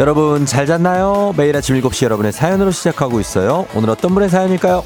[0.00, 1.34] 여러분 잘 잤나요?
[1.36, 3.66] 매일 아침 7시 여러분의 사연으로 시작하고 있어요.
[3.74, 4.82] 오늘 어떤 분의 사연일까요?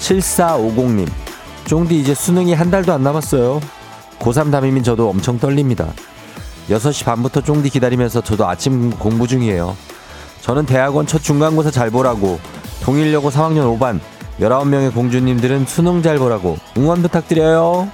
[0.00, 1.08] 7450님,
[1.66, 3.60] 쫑디 이제 수능이 한 달도 안 남았어요.
[4.18, 5.92] 고3 담임인 저도 엄청 떨립니다.
[6.68, 9.76] 6시 반부터 쫑디 기다리면서 저도 아침 공부 중이에요.
[10.40, 12.40] 저는 대학원 첫 중간고사 잘 보라고,
[12.82, 14.00] 동일여고 3학년 5반,
[14.40, 17.90] 19명의 공주님들은 수능 잘 보라고 응원 부탁드려요.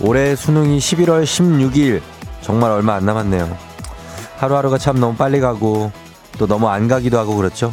[0.00, 2.02] 올해 수능이 11월 16일,
[2.40, 3.56] 정말 얼마 안 남았네요.
[4.36, 5.90] 하루하루가 참 너무 빨리 가고
[6.38, 7.72] 또 너무 안 가기도 하고 그렇죠.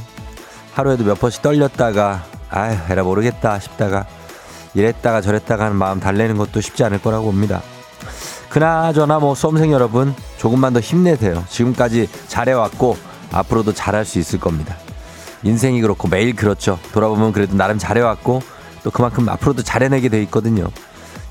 [0.73, 4.05] 하루에도 몇 번씩 떨렸다가 아휴 에라 모르겠다 싶다가
[4.73, 7.61] 이랬다가 저랬다가 하는 마음 달래는 것도 쉽지 않을 거라고 봅니다.
[8.53, 11.43] 그나저나 뭐 수험생 여러분 조금만 더 힘내세요.
[11.49, 12.95] 지금까지 잘해왔고
[13.31, 14.77] 앞으로도 잘할 수 있을 겁니다.
[15.41, 16.77] 인생이 그렇고 매일 그렇죠.
[16.91, 18.43] 돌아보면 그래도 나름 잘해왔고
[18.83, 20.67] 또 그만큼 앞으로도 잘해내게 돼 있거든요.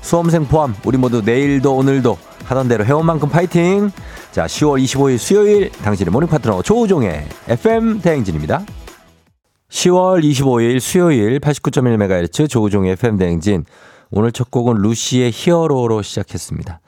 [0.01, 3.89] 수험생 포함 우리 모두 내일도 오늘도 하던 대로 해온 만큼 파이팅!
[4.33, 8.65] 자, 10월 25일 수요일 당신의 morning 파트너 조우종의 FM 대행진입니다.
[9.69, 13.63] 10월 25일 수요일 89.1MHz 조우종의 FM 대행진.
[14.11, 16.81] 오늘 첫 곡은 루시의 히어로로 시작했습니다.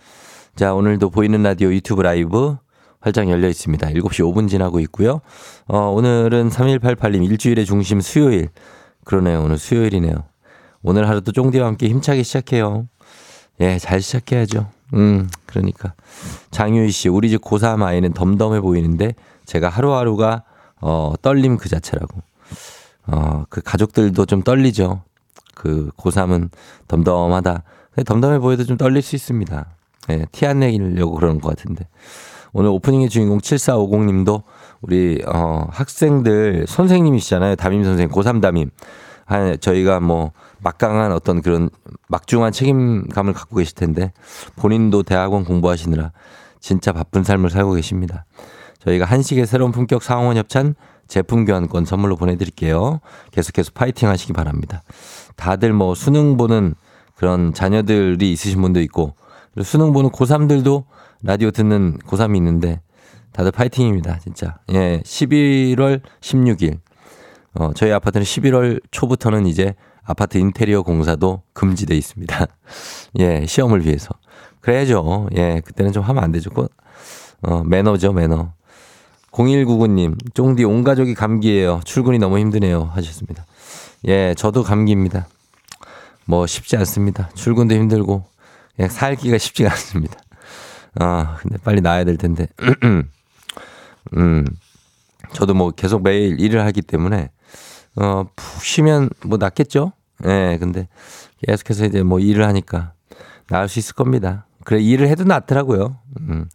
[0.56, 2.56] 자, 오늘도 보이는 라디오 유튜브 라이브
[3.02, 3.88] 활짝 열려 있습니다.
[3.88, 5.20] 7시 5분 지나고 있고요.
[5.68, 8.48] 어, 오늘은 3188님 일주일의 중심 수요일.
[9.04, 9.44] 그러네요.
[9.44, 10.16] 오늘 수요일이네요.
[10.82, 12.88] 오늘 하루도 쫑디와 함께 힘차게 시작해요.
[13.60, 14.70] 예, 잘 시작해야죠.
[14.94, 15.94] 음, 그러니까.
[16.52, 19.14] 장유희 씨, 우리 집 고3 아이는 덤덤해 보이는데
[19.46, 20.44] 제가 하루하루가
[20.80, 22.22] 어, 떨림 그 자체라고.
[23.08, 25.04] 어, 그 가족들도 좀 떨리죠.
[25.54, 26.50] 그 고3은
[26.88, 27.64] 덤덤하다.
[28.06, 29.76] 덤덤해 보여도 좀 떨릴 수 있습니다.
[30.10, 31.88] 예, 티 안 내려고 그러는 것 같은데.
[32.54, 34.44] 오늘 오프닝의 주인공 7450님도
[34.82, 37.56] 우리 어, 학생들 선생님이시잖아요.
[37.56, 38.70] 담임 선생님, 고3 담임.
[39.26, 41.70] 한 저희가 뭐 막강한 어떤 그런
[42.08, 44.14] 막중한 책임감을 갖고 계실 텐데
[44.56, 46.12] 본인도 대학원 공부하시느라
[46.60, 48.26] 진짜 바쁜 삶을 살고 계십니다.
[48.80, 50.76] 저희가 한식의 새로운 품격 상원 협찬
[51.08, 53.00] 제품 교환권 선물로 보내드릴게요.
[53.32, 54.84] 계속해서 파이팅 하시기 바랍니다.
[55.36, 56.76] 다들 뭐 수능 보는
[57.16, 59.16] 그런 자녀들이 있으신 분도 있고
[59.64, 60.86] 수능 보는 고3들도
[61.24, 62.82] 라디오 듣는 고3이 있는데
[63.32, 64.20] 다들 파이팅입니다.
[64.20, 64.58] 진짜.
[64.74, 65.02] 예.
[65.04, 66.80] 11월 16일
[67.56, 72.46] 어, 저희 아파트는 11월 초부터는 이제 아파트 인테리어 공사도 금지돼 있습니다.
[73.20, 74.10] 예, 시험을 위해서.
[74.62, 75.30] 그래야죠.
[75.36, 76.50] 예, 그때는 좀 하면 안 되죠.
[77.42, 78.52] 어, 매너죠, 매너.
[79.32, 81.82] 0199님, 쫑디 온 가족이 감기예요.
[81.84, 82.90] 출근이 너무 힘드네요.
[82.94, 83.46] 하셨습니다.
[84.08, 85.28] 예, 저도 감기입니다.
[86.26, 87.30] 뭐 쉽지 않습니다.
[87.34, 88.35] 출근도 힘들고, 예,
[88.90, 90.20] 살기가 쉽지가 않습니다.
[91.00, 92.48] 아, 근데 빨리 나아야 될 텐데.
[94.18, 94.46] 음,
[95.34, 97.32] 저도 뭐 계속 매일 일을 하기 때문에
[97.96, 99.94] 어, 푹 쉬면 뭐 낫겠죠?
[100.24, 100.88] 예, 네, 근데
[101.46, 102.94] 계속해서 이제 뭐 일을 하니까
[103.48, 104.46] 나을 수 있을 겁니다.
[104.64, 105.98] 그래, 일을 해도 낫더라고요.
[106.22, 106.46] 음.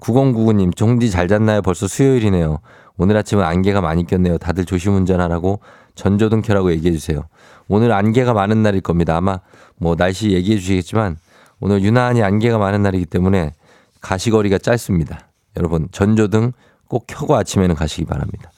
[0.00, 1.60] 9099님, 종디 잘 잤나요?
[1.60, 2.60] 벌써 수요일이네요.
[2.96, 4.38] 오늘 아침은 안개가 많이 꼈네요.
[4.38, 5.60] 다들 조심 운전하라고
[5.94, 7.24] 전조등 켜라고 얘기해 주세요.
[7.66, 9.16] 오늘 안개가 많은 날일 겁니다.
[9.16, 9.40] 아마
[9.76, 11.16] 뭐 날씨 얘기해 주시겠지만
[11.60, 13.52] 오늘 유난히 안개가 많은 날이기 때문에
[14.00, 15.28] 가시거리가 짧습니다.
[15.56, 16.52] 여러분, 전조등
[16.88, 18.50] 꼭 켜고 아침에는 가시기 바랍니다.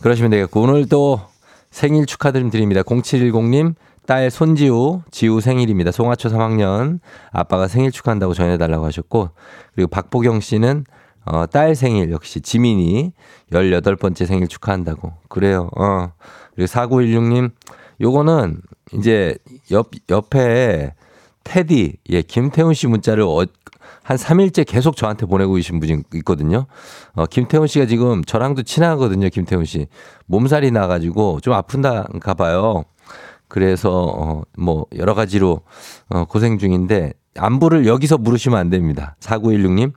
[0.00, 1.20] 그러시면 되겠고, 오늘 또
[1.70, 2.82] 생일 축하드립니다.
[2.82, 3.74] 0710님,
[4.06, 5.92] 딸 손지우, 지우 생일입니다.
[5.92, 6.98] 송하초 3학년.
[7.30, 9.30] 아빠가 생일 축하한다고 전해달라고 하셨고,
[9.74, 10.84] 그리고 박보경 씨는
[11.30, 13.12] 어, 딸 생일 역시 지민이
[13.50, 15.12] 18번째 생일 축하한다고.
[15.28, 15.68] 그래요.
[15.76, 16.12] 어.
[16.54, 17.50] 그리고 4916님,
[18.00, 18.62] 요거는
[18.94, 19.36] 이제
[19.70, 20.94] 옆, 옆에
[21.48, 23.42] 테디, 예, 김태훈 씨 문자를 어,
[24.02, 26.66] 한 3일째 계속 저한테 보내고 계신 분이 있거든요.
[27.14, 29.30] 어, 김태훈 씨가 지금 저랑도 친하거든요.
[29.30, 29.86] 김태훈 씨.
[30.26, 32.84] 몸살이 나가지고 좀 아픈다가 봐요.
[33.48, 35.62] 그래서, 어, 뭐, 여러 가지로,
[36.10, 39.16] 어, 고생 중인데, 안부를 여기서 물으시면 안 됩니다.
[39.20, 39.92] 4916님.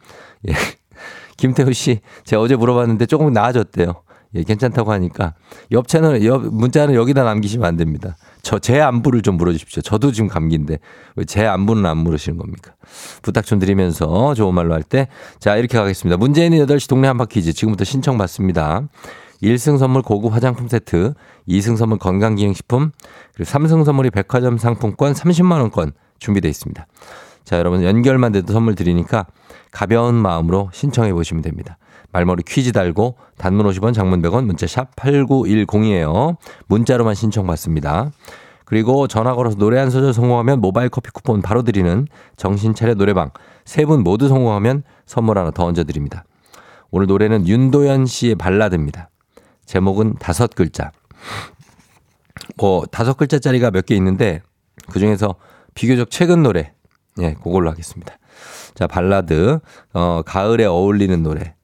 [0.48, 0.54] 예.
[1.36, 4.04] 김태훈 씨, 제가 어제 물어봤는데 조금 나아졌대요.
[4.34, 5.34] 예, 괜찮다고 하니까
[5.72, 8.16] 옆 채널, 옆 문자는 여기다 남기시면 안 됩니다.
[8.42, 9.82] 저 제 안부를 좀 물어주십시오.
[9.82, 10.80] 저도 지금 감기인데
[11.16, 12.74] 왜 제 안부는 안 물으시는 겁니까?
[13.22, 15.08] 부탁 좀 드리면서 좋은 말로 할 때.
[15.40, 16.18] 자, 이렇게 가겠습니다.
[16.18, 18.84] 문재인의 8시 동네 한바 퀴즈 지금부터 신청 받습니다.
[19.44, 21.14] 1승 선물 고급 화장품 세트,
[21.50, 22.92] 2승 선물 건강기능식품,
[23.34, 26.86] 그리고 3승 선물이 백화점 상품권 30만 원권 준비되어 있습니다.
[27.44, 29.26] 자, 여러분 연결만 돼도 선물 드리니까
[29.72, 31.78] 가벼운 마음으로 신청해 보시면 됩니다.
[32.14, 36.38] 말머리 퀴즈 달고 단문 50원 장문 100원 문자 샵 8910이에요.
[36.68, 38.12] 문자로만 신청 받습니다.
[38.66, 43.32] 그리고 전화 걸어서 노래 한 소절 성공하면 모바일 커피 쿠폰 바로 드리는 정신차려 노래방.
[43.66, 46.24] 세 분 모두 성공하면 선물 하나 더 얹어 드립니다.
[46.90, 49.10] 오늘 노래는 윤도현 씨의 발라드입니다.
[49.66, 50.92] 제목은 다섯 글자.
[52.58, 54.42] 뭐, 다섯 글자짜리가 몇 개 있는데
[54.92, 55.36] 그 중에서
[55.74, 56.74] 비교적 최근 노래.
[57.20, 58.18] 예, 그걸로 하겠습니다.
[58.74, 59.60] 자, 발라드,
[59.94, 61.56] 어, 가을에 어울리는 노래.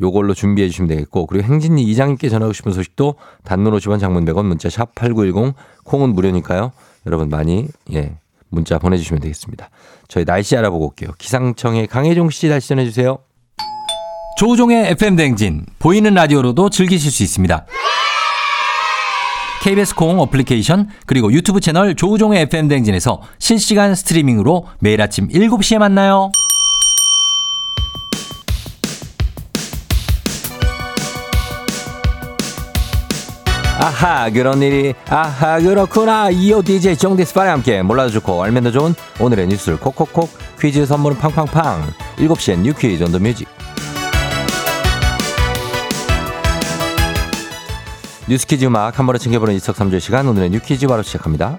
[0.00, 3.14] 요걸로 준비해 주시면 되겠고 그리고 행진이 이장님께 전하고 싶은 소식도
[3.44, 6.72] 단문 50원 장문 100원 문자 샵 8910 콩은 무료니까요.
[7.06, 8.16] 여러분 많이 예
[8.48, 9.70] 문자 보내주시면 되겠습니다.
[10.08, 11.10] 저희 날씨 알아보고 올게요.
[11.18, 13.18] 기상청의 강혜종 씨 날씨 전해주세요.
[14.38, 17.66] 조우종의 FM 댕진 보이는 라디오로도 즐기실 수 있습니다.
[19.62, 26.30] KBS 콩 어플리케이션 그리고 유튜브 채널 조우종의 FM 댕진에서 실시간 스트리밍으로 매일 아침 7시에 만나요.
[33.86, 34.94] 아하 그런 일이.
[35.08, 36.30] 아하 그렇구나.
[36.30, 40.28] 이오 DJ 정디스파와 함께 몰라도 좋고 알면 더 좋은 오늘의 뉴스를 콕콕콕
[40.60, 41.82] 퀴즈 선물은 팡팡팡.
[42.16, 43.46] 7시엔 뉴 퀴즈 on the music.
[48.28, 50.26] 뉴스 퀴즈 음악 한 번에 챙겨보는 이석삼조의 시간.
[50.26, 51.56] 오늘의 뉴 퀴즈 바로 시작합니다.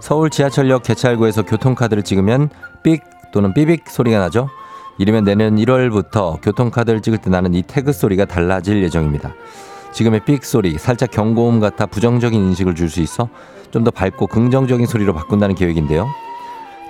[0.00, 2.48] 서울 지하철역 개찰구에서 교통카드를 찍으면
[2.82, 4.48] 삑 또는 삐빅 소리가 나죠
[4.98, 9.34] 이르면 내년 1월부터 교통카드를 찍을 때 나는 이 태그 소리가 달라질 예정입니다.
[9.92, 13.28] 지금의 삑 소리, 살짝 경고음 같아 부정적인 인식을 줄 수 있어
[13.70, 16.06] 좀 더 밝고 긍정적인 소리로 바꾼다는 계획인데요.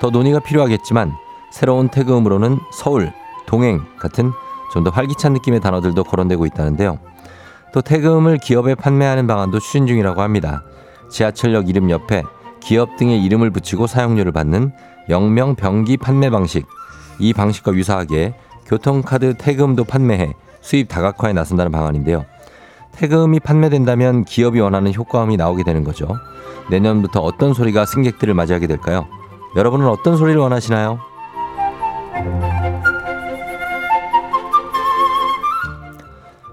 [0.00, 1.12] 더 논의가 필요하겠지만
[1.50, 3.12] 새로운 태그음으로는 서울,
[3.46, 4.30] 동행 같은
[4.72, 6.98] 좀 더 활기찬 느낌의 단어들도 거론되고 있다는데요.
[7.72, 10.62] 또 태그음을 기업에 판매하는 방안도 추진 중이라고 합니다.
[11.10, 12.22] 지하철역 이름 옆에
[12.60, 14.72] 기업 등의 이름을 붙이고 사용료를 받는
[15.08, 16.66] 영명 병기 판매 방식,
[17.18, 18.34] 이 방식과 유사하게
[18.66, 22.24] 교통카드 태그음도 판매해 수입 다각화에 나선다는 방안인데요.
[22.92, 26.08] 태그음이 판매된다면 기업이 원하는 효과음이 나오게 되는 거죠.
[26.70, 29.06] 내년부터 어떤 소리가 승객들을 맞이하게 될까요?
[29.54, 30.98] 여러분은 어떤 소리를 원하시나요?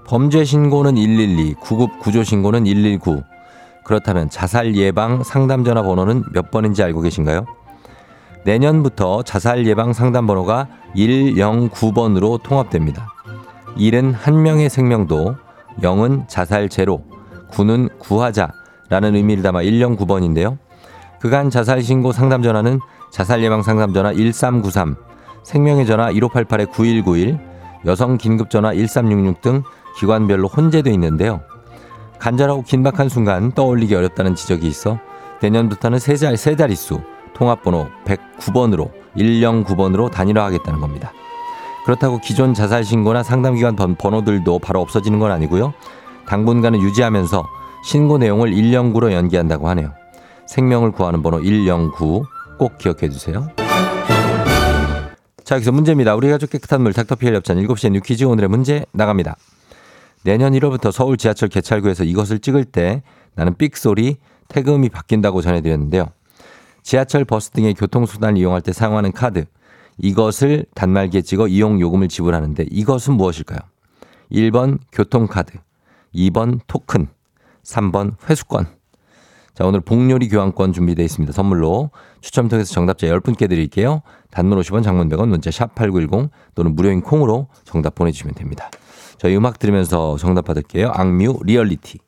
[0.06, 3.22] 범죄 신고는 112, 구급 구조 신고는 119.
[3.84, 7.46] 그렇다면 자살 예방 상담 전화 번호는 몇 번인지 알고 계신가요?
[8.44, 13.12] 내년부터 자살 예방 상담 번호가 109번으로 통합됩니다.
[13.76, 15.36] 1은 한 명의 생명도,
[15.80, 17.02] 0은 자살 제로,
[17.50, 20.58] 9는 구하자라는 의미를 담아 109번인데요.
[21.20, 22.80] 그간 자살 신고 상담 전화는
[23.10, 24.96] 자살 예방 상담 전화 1393,
[25.42, 27.38] 생명의 전화 1588에 9191,
[27.86, 29.62] 여성 긴급 전화 1366 등
[29.98, 31.40] 기관별로 혼재돼 있는데요.
[32.18, 34.98] 간절하고 긴박한 순간 떠올리기 어렵다는 지적이 있어
[35.42, 37.00] 내년부터는 세, 자, 세 자릿수
[37.34, 41.12] 통합번호 109번으로 109번으로 단일화하겠다는 겁니다.
[41.84, 45.74] 그렇다고 기존 자살 신고나 상담기관 번호들도 바로 없어지는 건 아니고요.
[46.26, 47.46] 당분간은 유지하면서
[47.84, 49.92] 신고 내용을 109로 연기한다고 하네요.
[50.46, 52.24] 생명을 구하는 번호 109
[52.58, 53.48] 꼭 기억해 주세요.
[55.44, 56.14] 자, 여기서 문제입니다.
[56.14, 59.36] 우리 가족 깨끗한 물 닥터피엘 협찬 7시에 뉴퀴즈 오늘의 문제 나갑니다.
[60.22, 63.02] 내년 1월부터 서울 지하철 개찰구에서 이것을 찍을 때
[63.34, 64.16] 나는 삑 소리
[64.48, 66.08] 태그음이 바뀐다고 전해드렸는데요.
[66.84, 69.46] 지하철, 버스 등의 교통수단을 이용할 때 사용하는 카드.
[69.98, 73.58] 이것을 단말기에 찍어 이용 요금을 지불하는데 이것은 무엇일까요?
[74.30, 75.54] 1번 교통카드,
[76.14, 77.08] 2번 토큰,
[77.64, 78.66] 3번 회수권.
[79.54, 81.32] 자, 오늘 복요리 교환권 준비되어 있습니다.
[81.32, 84.02] 선물로 추첨 통해서 정답자 10분께 드릴게요.
[84.30, 88.70] 단문 50원, 장문 100원, 문자 샵 8910 또는 무료인 콩으로 정답 보내주시면 됩니다.
[89.16, 90.90] 저희 음악 들으면서 정답 받을게요.
[90.92, 91.98] 악뮤 리얼리티.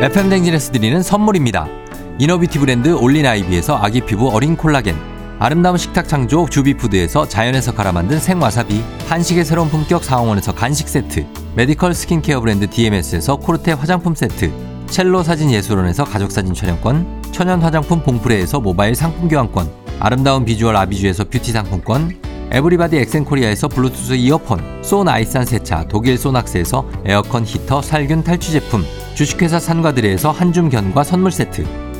[0.00, 1.83] FM 댕진에서 드리는 선물입니다.
[2.16, 4.94] inner beauty 브랜드 올린 아이비에서 아기 피부 어린 콜라겐
[5.40, 11.92] 아름다운 식탁 창조 주비푸드에서 자연에서 갈아 만든 생와사비 한식의 새로운 품격 상황원에서 간식 세트 메디컬
[11.92, 14.52] 스킨케어 브랜드 DMS에서 코르테 화장품 세트
[14.86, 19.68] 첼로 사진 예술원에서 가족사진 촬영권 천연 화장품 봉프레에서 모바일 상품 교환권
[19.98, 22.16] 아름다운 비주얼 아비주에서 뷰티 상품권
[22.52, 28.84] 에브리바디 엑센코리아에서 블루투스 이어폰 소 나이산 세차 독일 소낙스에서 에어컨 히터 살균 탈취 제품
[29.16, 31.83] 주식회사 산과드레에서 한줌 견과 선물 세트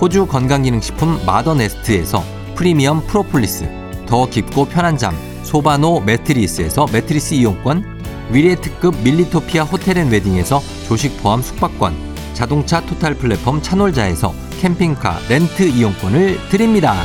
[0.00, 2.22] 호주 건강기능식품 마더네스트에서
[2.54, 3.68] 프리미엄 프로폴리스
[4.06, 7.94] 더 깊고 편한 잠 소바노 매트리스에서 매트리스 이용권
[8.30, 15.62] 위례 특급 밀리토피아 호텔 앤 웨딩에서 조식 포함 숙박권 자동차 토탈 플랫폼 차놀자에서 캠핑카 렌트
[15.62, 16.96] 이용권을 드립니다.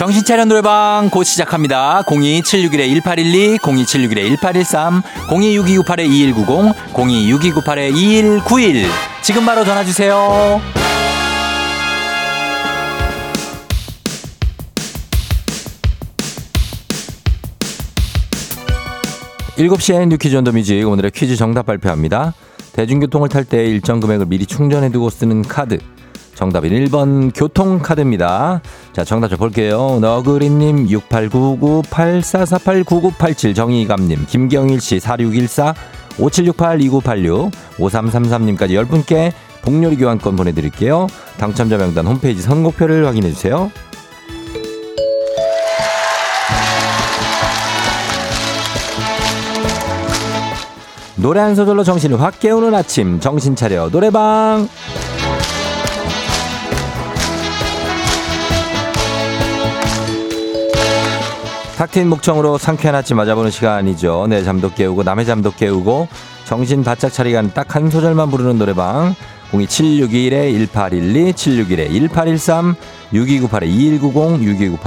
[0.00, 2.02] 정신차려 노래방 곧 시작합니다.
[2.06, 8.86] 02761-1812, 02761-1813, 026298-2190, 026298-2191.
[9.20, 10.62] 지금 바로 전화주세요.
[19.58, 22.32] 7시에 뉴퀴즈 온더 뮤직 오늘의 퀴즈 정답 발표합니다.
[22.72, 25.78] 대중교통을 탈 때 일정 금액을 미리 충전해두고 쓰는 카드.
[26.40, 28.62] 정답은 1번 교통카드입니다.
[28.94, 29.98] 자, 정답 좀 볼게요.
[30.00, 35.74] 너그리님, 6899-8448-9987, 정희감님, 김경일씨, 4614,
[36.16, 41.08] 5768-2986, 5333님까지 10분께 복요리 교환권 보내드릴게요.
[41.36, 43.70] 당첨자 명단 홈페이지 선곡표를 확인해주세요.
[51.16, 54.66] 노래 한 소절로 정신을 확 깨우는 아침 정신 차려 노래방
[61.80, 64.26] 탁 트인 목청으로 상쾌한 아침 맞아보는 시간이죠.
[64.28, 66.08] 내 잠도 깨우고 남의 잠도 깨우고
[66.44, 69.14] 정신 바짝 차리가는 딱한 소절만 부르는 노래방
[69.52, 72.74] 02761-1812, 761-1813,
[73.14, 74.82] 6298-2190,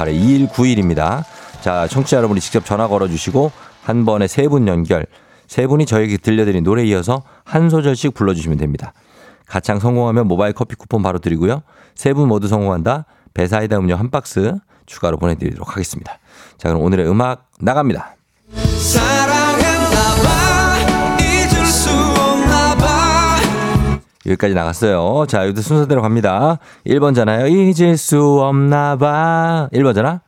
[0.51, 1.23] 6298-2191입니다.
[1.61, 5.07] 자, 청취자 여러분이 직접 전화 걸어주시고 한 번에 세 분 연결
[5.47, 8.93] 세 분이 저에게 들려드린 노래 이어서 한 소절씩 불러주시면 됩니다.
[9.47, 11.63] 가창 성공하면 모바일 커피 쿠폰 바로 드리고요.
[11.95, 13.05] 세 분 모두 성공한다.
[13.33, 14.53] 배사이다 음료 한 박스
[14.85, 16.19] 추가로 보내드리도록 하겠습니다.
[16.57, 18.15] 자, 그럼 오늘의 음악 나갑니다.
[24.25, 25.25] 여기까지 나갔어요.
[25.27, 26.57] 자, 여기도 순서대로 갑니다.
[26.85, 27.47] 1번 잖아요.
[27.47, 29.67] 잊을 수 없나 봐.
[29.73, 30.21] 1번 잖아?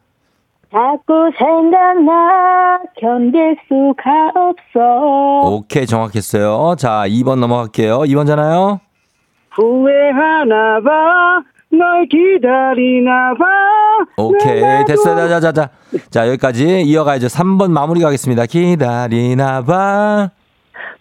[0.70, 6.76] 자꾸 생각나 견딜 수가 없어 오케이, 정확했어요.
[6.78, 8.00] 자, 2번 넘어갈게요.
[8.00, 8.82] 2번 잖아요?
[9.52, 11.42] 후회하나 봐
[11.78, 13.46] 널 기다리나 봐
[14.18, 15.16] 오케이, 됐어요.
[15.16, 15.70] 자, 자, 자, 자.
[16.10, 17.28] 자, 여기까지 이어가야죠.
[17.28, 18.46] 3번 마무리 가겠습니다.
[18.46, 20.30] 기다리나 봐.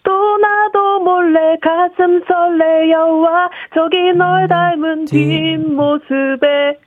[0.03, 6.77] 또 나도 몰래 가슴 설레여와 저기 널 닮은 뒷모습에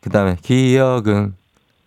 [0.00, 1.34] 그 다음에 기억은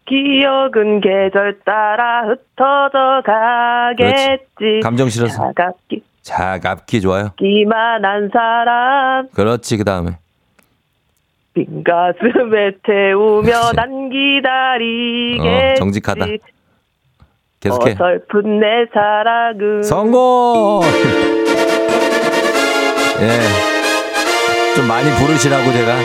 [0.06, 5.48] 기억은 계절 따라 흩어져 가겠지 감정 실어서.
[5.48, 7.30] 차갑기 차갑기 좋아요.
[7.38, 10.18] 기만한 사람 그렇지, 그 다음에.
[11.56, 13.72] 빈 가슴에 태우며.
[13.76, 16.26] 난 기다리겠지 어, 정직하다.
[17.62, 17.92] 계속해.
[17.94, 20.82] 어설픈 내 사랑은 성공!
[23.22, 24.76] 예.
[24.76, 25.96] 좀 많이 부르시라고 제가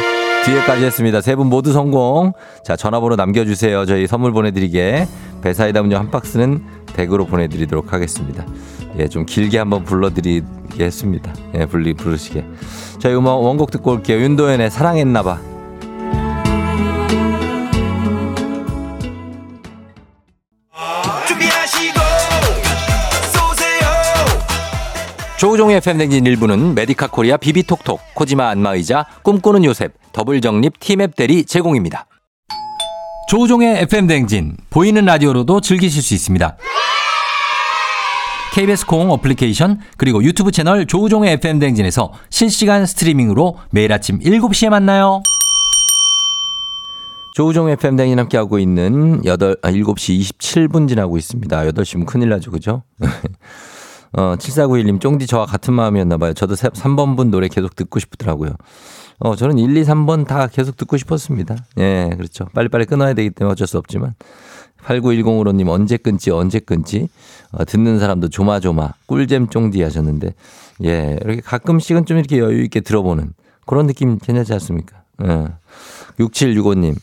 [0.47, 1.21] 뒤에까지 했습니다.
[1.21, 2.33] 세 분 모두 성공.
[2.65, 3.85] 자, 전화번호 남겨주세요.
[3.85, 5.05] 저희 선물 보내드리게.
[5.43, 6.61] 배사이다 음료 한 박스는
[6.95, 8.47] 댁으로 보내드리도록 하겠습니다.
[8.99, 11.33] 예, 좀 길게 한번 불러드리게 했습니다.
[11.55, 12.45] 예, 불리, 부르시게.
[12.99, 14.21] 저희 음악 원곡 듣고 올게요.
[14.21, 15.51] 윤도현의 사랑했나봐.
[25.39, 32.05] 조우종의 FM대행진 일부는 메디카 코리아 비비톡톡, 코지마 안마의자, 꿈꾸는 요셉, 더블정립 티맵 대리 제공입니다.
[33.31, 36.59] 조우종의 FM 댕진 보이는 라디오로도 즐기실 수 있습니다.
[38.53, 45.23] KBS 콩 어플리케이션 그리고 유튜브 채널 조우종의 FM 댕진에서 실시간 스트리밍으로 매일 아침 7시에 만나요.
[47.33, 51.57] 조우종 FM댕이 함께하고 있는 8, 아, 7시 27분 지나고 있습니다.
[51.65, 52.83] 8시면 큰일 나죠, 그죠?
[54.13, 56.35] 어, 7491님, 쫑디 저와 같은 마음이었나봐요.
[56.35, 58.51] 저도 3번 분 노래 계속 듣고 싶더라고요.
[59.21, 61.57] 어, 저는 1, 2, 3번 다 계속 듣고 싶었습니다.
[61.79, 62.47] 예, 그렇죠.
[62.53, 64.15] 빨리빨리 끊어야 되기 때문에 어쩔 수 없지만.
[64.87, 67.09] 8910으로님, 언제 끊지, 언제 끊지?
[67.53, 70.35] 어, 듣는 사람도 조마조마, 꿀잼 쫑디 하셨는데,
[70.85, 73.33] 예, 이렇게 가끔씩은 좀 이렇게 여유 있게 들어보는
[73.67, 75.03] 그런 느낌 괜찮지 않습니까?
[75.25, 75.49] 예.
[76.19, 76.97] 6765님,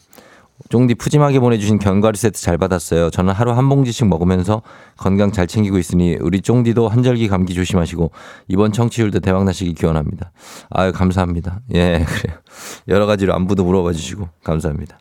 [0.69, 3.09] 쫑디 푸짐하게 보내주신 견과류 세트 잘 받았어요.
[3.09, 4.63] 저는 하루 한 봉지씩 먹으면서
[4.97, 8.11] 건강 잘 챙기고 있으니 우리 쫑디도 한절기 감기 조심하시고
[8.47, 10.31] 이번 청취율도 대박 나시기 기원합니다.
[10.69, 11.61] 아유 감사합니다.
[11.73, 12.37] 예 그래요.
[12.87, 14.99] 여러 가지로 안부도 물어봐 주시고 감사합니다.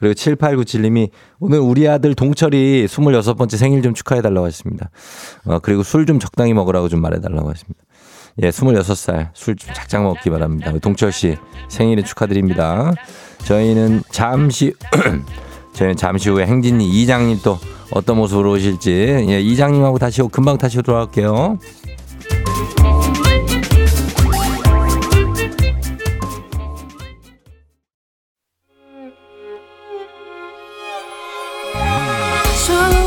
[0.00, 4.90] 그리고 7897님이 오늘 우리 아들 동철이 26번째 생일 좀 축하해달라고 하셨습니다.
[5.44, 7.80] 어, 그리고 술 좀 적당히 먹으라고 좀 말해달라고 하십니다.
[8.42, 10.72] 예, 26살 술 좀 작작 먹기 바랍니다.
[10.80, 11.36] 동철 씨
[11.68, 12.92] 생일을 축하드립니다.
[13.44, 14.72] 저희는 잠시
[15.74, 17.58] 저희는 잠시 후에 행진이 이장님 또
[17.92, 21.58] 어떤 모습으로 오실지 예, 이장님하고 다시 금방 다시 돌아올게요.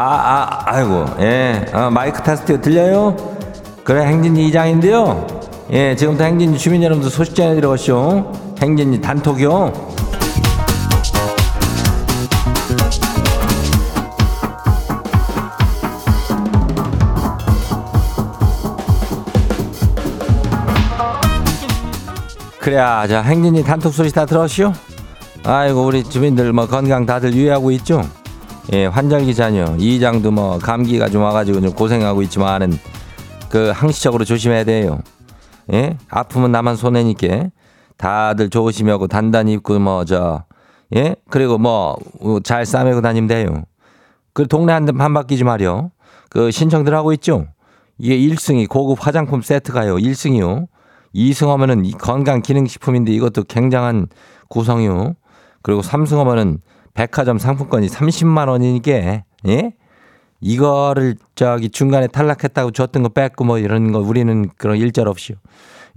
[0.00, 3.16] 아, 아이고, 예, 아, 마이크 테스트 들려요?
[3.82, 5.26] 그래, 행진이 이장인데요.
[5.72, 8.32] 예, 지금부터 행진이 주민 여러분들 소식 전해드려가시오.
[8.62, 9.72] 행진이 단톡이요.
[22.60, 24.72] 그래야, 자, 행진이 단톡 소식 다 들었시오?
[25.42, 28.04] 아이고, 우리 주민들 뭐 건강 다들 유의하고 있죠?
[28.72, 32.78] 예, 환절기 자녀 이장도 뭐 감기가 좀 와가지고 좀 고생하고 있지만은
[33.48, 35.00] 그 항시적으로 조심해야 돼요.
[35.72, 37.50] 예, 아프면 나만 손해니까
[37.96, 40.44] 다들 조심하고 단단히 입고 뭐 저
[40.96, 41.96] 예, 그리고 뭐
[42.44, 43.64] 잘 싸매고 다니면 돼요.
[44.32, 45.90] 그 동네 한, 한 바퀴 좀 하려.
[46.30, 47.46] 그 신청들 하고 있죠.
[47.98, 49.96] 이게 1승이 고급 화장품 세트가요.
[49.96, 50.66] 1승이요.
[51.14, 54.08] 2승 하면은 이 건강 기능식품인데 이것도 굉장한
[54.48, 55.14] 구성이요.
[55.62, 56.58] 그리고 3승 하면은
[56.98, 59.72] 백화점 상품권이 30만 원이니까 예?
[60.40, 65.36] 이거를 저기 중간에 탈락했다고 줬던 거 뺏고 뭐 이런 거 우리는 그런 일절 없이요.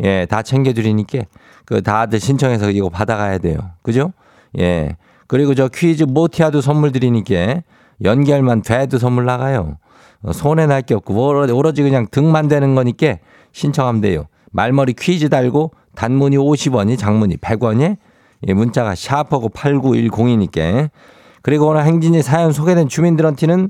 [0.04, 1.22] 예, 다 챙겨 드리니까
[1.66, 3.58] 그 다들 신청해서 이거 받아가야 돼요.
[3.82, 4.14] 그죠?
[4.60, 4.96] 예.
[5.26, 7.64] 그리고 저 퀴즈 모티아도 선물 드리니까
[8.04, 9.78] 연결만 돼도 선물 나가요.
[10.22, 13.18] 어, 손해 날 게 없고 오로지 그냥 등만 되는 거니까
[13.54, 14.26] 신청하면 돼요.
[14.52, 17.98] 말머리 퀴즈 달고 단문이 50원이 장문이 100원이
[18.48, 20.90] 예, 문자가 샤프하고 8910이니까.
[21.42, 23.70] 그리고 오늘 행진이 사연 소개된 주민들한테는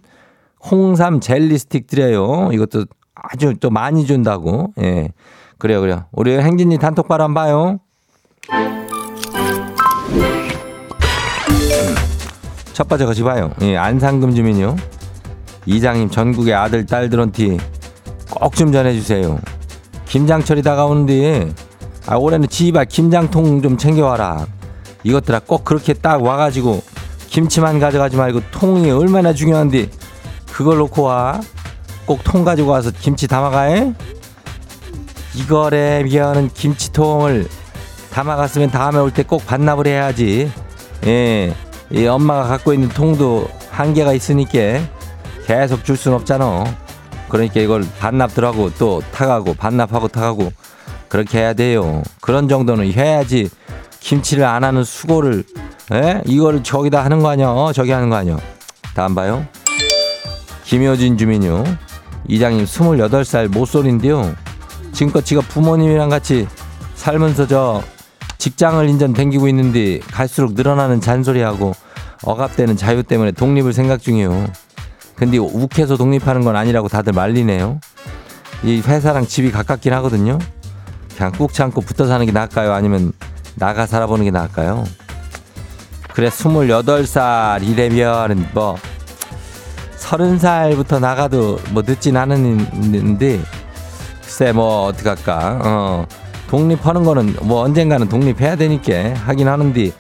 [0.70, 2.50] 홍삼 젤리 스틱 드려요.
[2.54, 4.74] 이것도 아주 또 많이 준다고.
[4.82, 5.10] 예.
[5.58, 6.06] 그래요, 그래요.
[6.12, 7.80] 우리 행진이 단톡방 한번 봐요.
[12.74, 13.52] 첫 번째 것이 봐요.
[13.62, 14.76] 예, 안상금 주민요.
[15.66, 17.58] 이장님 전국의 아들 딸들한테
[18.32, 19.40] 꼭 좀 전해주세요.
[20.06, 21.52] 김장철이 다가오는데
[22.08, 24.48] 아, 올해는 지발 김장통 좀 챙겨와라.
[25.04, 26.82] 이것들아 꼭 그렇게 딱 와가지고
[27.28, 29.90] 김치만 가져가지 말고 통이 얼마나 중요한데
[30.52, 31.40] 그걸 놓고 와.
[32.06, 33.94] 꼭 통 가지고 와서 김치 담아가해.
[35.36, 37.48] 이거래면은 김치통을
[38.12, 40.52] 담아갔으면 다음에 올 때 꼭 반납을 해야지.
[41.06, 41.54] 예,
[41.90, 44.82] 이 엄마가 갖고 있는 통도 한계가 있으니까
[45.46, 46.66] 계속 줄 순 없잖아.
[47.30, 50.52] 그러니까 이걸 반납 들하고 또 타가고 반납하고 타가고
[51.08, 52.04] 그렇게 해야 돼요.
[52.20, 53.50] 그런 정도는 해야지
[54.02, 55.44] 김치를 안 하는 수고를
[55.94, 56.22] 에?
[56.26, 57.50] 이거를 저기다 하는 거 아니야?
[57.50, 58.38] 어, 저기 하는 거 아니야?
[58.94, 59.46] 다음 봐요.
[60.66, 61.64] 김효진 주민요.
[62.28, 64.36] 이장님 28살 모쏠인데요.
[64.92, 66.48] 지금껏 지가 부모님이랑 같이
[66.96, 67.84] 살면서 저
[68.38, 71.74] 직장을 인전 댕기고 있는데 갈수록 늘어나는 잔소리하고
[72.24, 74.48] 억압되는 자유 때문에 독립을 생각 중이에요.
[75.16, 77.80] 근데 욱해서 독립하는 건 아니라고 다들 말리네요.
[78.64, 80.40] 이 회사랑 집이 가깝긴 하거든요.
[81.16, 82.74] 그냥 꾹 참고 붙어 사는 게 나을까요?
[82.74, 83.12] 아니면
[83.56, 84.86] 나가 살아보는 게 나을까요?
[86.14, 88.78] 그래, 28살 이래면은 뭐,
[89.98, 93.42] 30살부터 나가도 뭐 늦진 않은데,
[94.22, 95.60] 글쎄 뭐, 어떡할까.
[95.64, 96.06] 어,
[96.50, 99.92] 독립하는 거는 뭐 언젠가는 독립해야 되니까 하긴 하는데,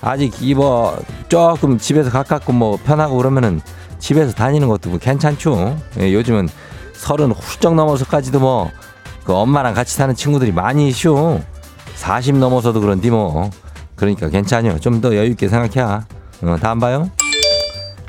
[0.00, 3.60] 아직 이 뭐, 조금 집에서 가깝고 뭐 편하고 그러면은
[4.00, 5.78] 집에서 다니는 것도 뭐 괜찮죠.
[6.00, 6.48] 예, 요즘은
[6.94, 8.70] 서른 훌쩍 넘어서까지도 뭐,
[9.24, 11.40] 그 엄마랑 같이 사는 친구들이 많이 있쇼.
[12.00, 13.50] 40 넘어서도 그런디 뭐.
[13.94, 14.78] 그러니까 괜찮요.
[14.80, 16.00] 좀 더 여유 있게 생각해.
[16.42, 17.10] 어, 다음 봐요.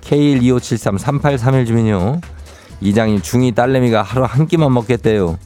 [0.01, 2.21] K125733831 주민요.
[2.79, 5.37] 이장님 중2 딸내미가 하루 한 끼만 먹겠대요.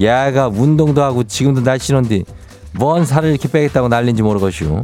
[0.00, 2.24] 얘가 운동도 하고 지금도 날씬한데
[2.72, 4.82] 뭔 살을 이렇게 빼겠다고 난린지 모르겠슈.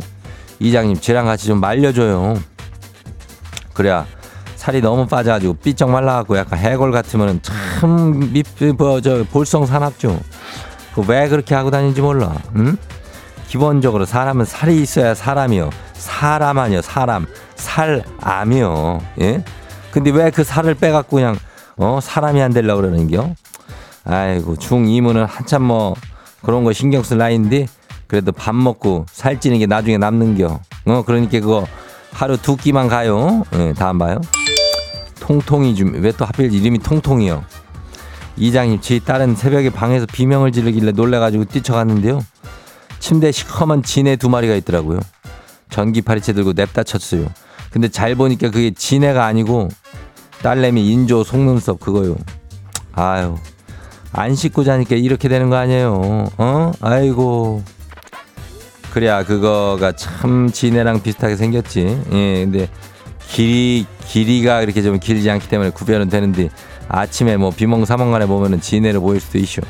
[0.60, 2.40] 이장님 쟤랑 같이 좀 말려줘요.
[3.74, 4.06] 그래야
[4.54, 8.46] 살이 너무 빠져가지고 삐쩍 말라갖고 약간 해골 같으면 참 밑,
[8.78, 10.20] 뭐, 저, 볼성 사납죠.
[10.94, 12.34] 그왜 그렇게 하고 다니는지 몰라.
[12.56, 12.76] 응?
[13.48, 15.70] 기본적으로 사람은 살이 있어야 사람이요.
[15.94, 17.26] 사람 아니요, 사람.
[17.56, 19.00] 살암이요.
[19.20, 19.44] 예?
[19.90, 21.36] 근데 왜 그 살을 빼갖고 그냥,
[21.76, 23.34] 어, 사람이 안 되려고 그러는겨?
[24.04, 25.94] 아이고, 중2문은 한참 뭐,
[26.42, 27.66] 그런 거 신경 쓸 나이인데,
[28.06, 30.60] 그래도 밥 먹고 살찌는 게 나중에 남는겨.
[30.86, 31.66] 어, 그러니까 그거
[32.12, 33.42] 하루 두 끼만 가요.
[33.54, 34.20] 예, 다음 봐요.
[35.20, 37.44] 통통이 좀, 왜 또 하필 이름이 통통이요?
[38.36, 42.24] 이장님, 제 딸은 새벽에 방에서 비명을 지르길래 놀래가지고 뛰쳐갔는데요.
[42.98, 45.00] 침대에 시커먼 지네 두 마리가 있더라고요.
[45.70, 47.26] 전기 파리채 들고 냅다 쳤어요.
[47.70, 49.68] 근데 잘 보니까 그게 지네가 아니고
[50.42, 52.16] 딸내미 인조 속눈썹 그거요.
[52.92, 53.36] 아유,
[54.12, 56.28] 안 씻고 자니까 이렇게 되는 거 아니에요.
[56.36, 56.72] 어?
[56.80, 57.62] 아이고.
[58.92, 62.02] 그래야 그거가 참 지네랑 비슷하게 생겼지.
[62.12, 62.68] 예, 근데
[63.28, 66.50] 길이 길이가 그렇게 좀 길지 않기 때문에 구별은 되는데
[66.88, 69.62] 아침에 뭐 비몽사몽간에 보면은 지네를 보일 수도 있죠.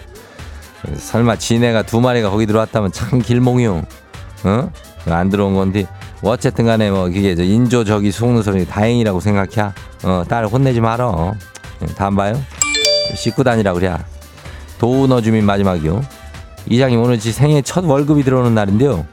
[0.97, 3.83] 설마 지네가 두 마리가 거기 들어왔다면 참 길몽이요.
[4.45, 4.71] 어?
[5.07, 5.87] 안 들어온 건데
[6.21, 9.73] 뭐 어쨌든 간에 뭐 그게 저 인조 저기 속눈썹이 다행이라고 생각해.
[10.05, 11.35] 어, 딸 혼내지 말어.
[11.83, 12.41] 예, 다음 봐요.
[13.15, 13.97] 씻고 다니라 그래.
[14.79, 16.03] 도우너 주민 마지막이요.
[16.67, 19.07] 이장님 오늘 지 생애 첫 월급이 들어오는 날인데요.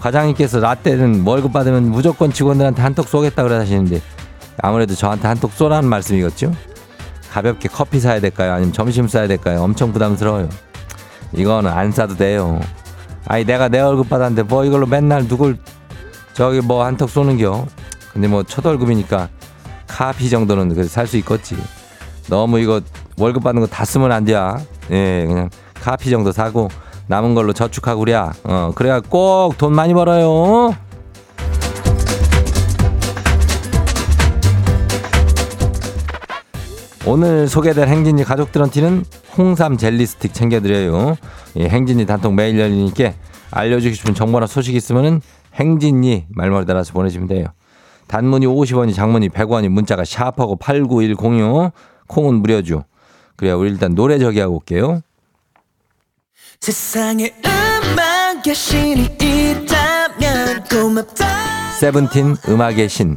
[0.00, 4.00] 과장님께서 라떼는 월급 받으면 무조건 직원들한테 한턱 쏘겠다 그래 하시는데
[4.58, 6.52] 아무래도 저한테 한턱 쏘라는 말씀이겠죠?
[7.36, 8.54] 가볍게 커피 사야 될까요?
[8.54, 9.62] 아니면 점심 사야 될까요?
[9.62, 10.48] 엄청 부담스러워요.
[11.34, 12.58] 이거는 안 사도 돼요.
[13.26, 15.58] 아니 내가 내 월급 받았는데 뭐 이걸로 맨날 누굴
[16.32, 17.66] 저기 뭐 한턱 쏘는겨.
[18.14, 19.28] 근데 뭐 첫 월급이니까
[19.86, 21.58] 카피 정도는 그래도 살수 있겠지.
[22.30, 22.80] 너무 이거
[23.18, 24.32] 월급 받는 거 다 쓰면 안 돼.
[24.90, 26.70] 예, 그냥 카피 정도 사고
[27.08, 27.52] 남은 걸로
[27.98, 28.32] 그래야.
[28.44, 30.74] 어, 그래야 꼭 돈 많이 벌어요.
[37.08, 39.04] 오늘 소개될 행진이 가족들한테는
[39.38, 41.16] 홍삼 젤리 스틱 챙겨드려요.
[41.56, 43.12] 예, 행진이 단톡 매일 열리니까
[43.52, 45.20] 알려주고 싶은 정보나 소식 있으면은
[45.54, 47.46] 행진이 말머리 달아서 보내주시면 돼요.
[48.08, 51.72] 단문이 50원이 장문이 100원이 문자가 샤프하고 89106
[52.08, 52.84] 콩은 무료죠.
[53.36, 55.02] 그래야 우리 일단 노래 저기 하고 올게요.
[61.78, 63.16] 세븐틴 음악의 신.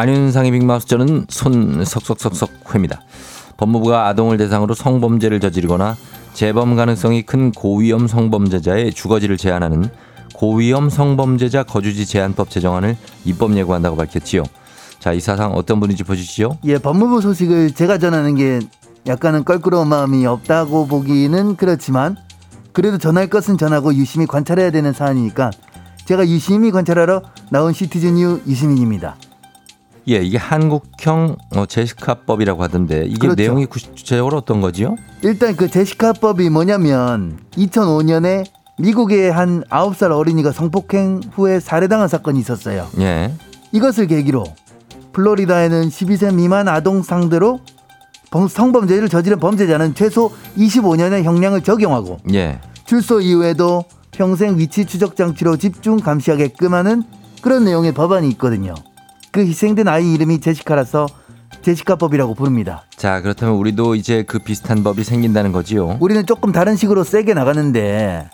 [0.00, 3.02] 안윤상의 빅마우스 저는 손 석석석석 회입니다.
[3.58, 5.94] 법무부가 아동을 대상으로 성범죄를 저지르거나
[6.32, 9.90] 재범 가능성이 큰 고위험 성범죄자의 주거지를 제한하는
[10.32, 14.44] 고위험 성범죄자 거주지 제한법 제정안을 입법 예고한다고 밝혔지요.
[15.00, 16.56] 자, 이 사상 어떤 분인지 보시죠.
[16.64, 18.60] 예, 법무부 소식을 제가 전하는 게
[19.06, 22.16] 약간은 껄끄러운 마음이 없다고 보기는 그렇지만
[22.72, 25.50] 그래도 전할 것은 전하고 유심히 관찰해야 되는 사안이니까
[26.06, 29.16] 제가 유심히 관찰하러 나온 시티즌 뉴 유시민입니다.
[30.08, 33.34] 예, 이게 한국형 어, 제시카법이라고 하던데 이게 그렇죠.
[33.36, 34.96] 내용이 구체적으로 어떤 거지요?
[35.22, 38.44] 일단 그 제시카법이 뭐냐면 2005년에
[38.78, 42.86] 미국의 한 9살 어린이가 성폭행 후에 살해당한 사건이 있었어요.
[42.98, 43.32] 예.
[43.72, 44.44] 이것을 계기로
[45.12, 47.60] 플로리다에는 12세 미만 아동 상대로
[48.30, 52.58] 범- 성범죄를 저지른 범죄자는 최소 25년의 형량을 적용하고 예.
[52.86, 57.02] 출소 이후에도 평생 위치 추적 장치로 집중 감시하게끔 하는
[57.42, 58.74] 그런 내용의 법안이 있거든요.
[59.30, 61.06] 그 희생된 아이 이름이 제시카라서
[61.62, 62.84] 제시카법이라고 부릅니다.
[62.96, 65.98] 자, 그렇다면 우리도 이제 그 비슷한 법이 생긴다는 거지요.
[66.00, 68.28] 우리는 조금 다른 식으로 세게 나가는데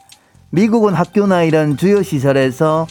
[0.51, 2.87] 미국은 학교나 이런 주요 시설에서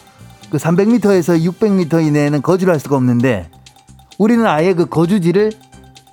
[0.49, 3.49] 그 300m에서 600m 이내에는 거주를 할 수가 없는데
[4.17, 5.51] 우리는 아예 그 거주지를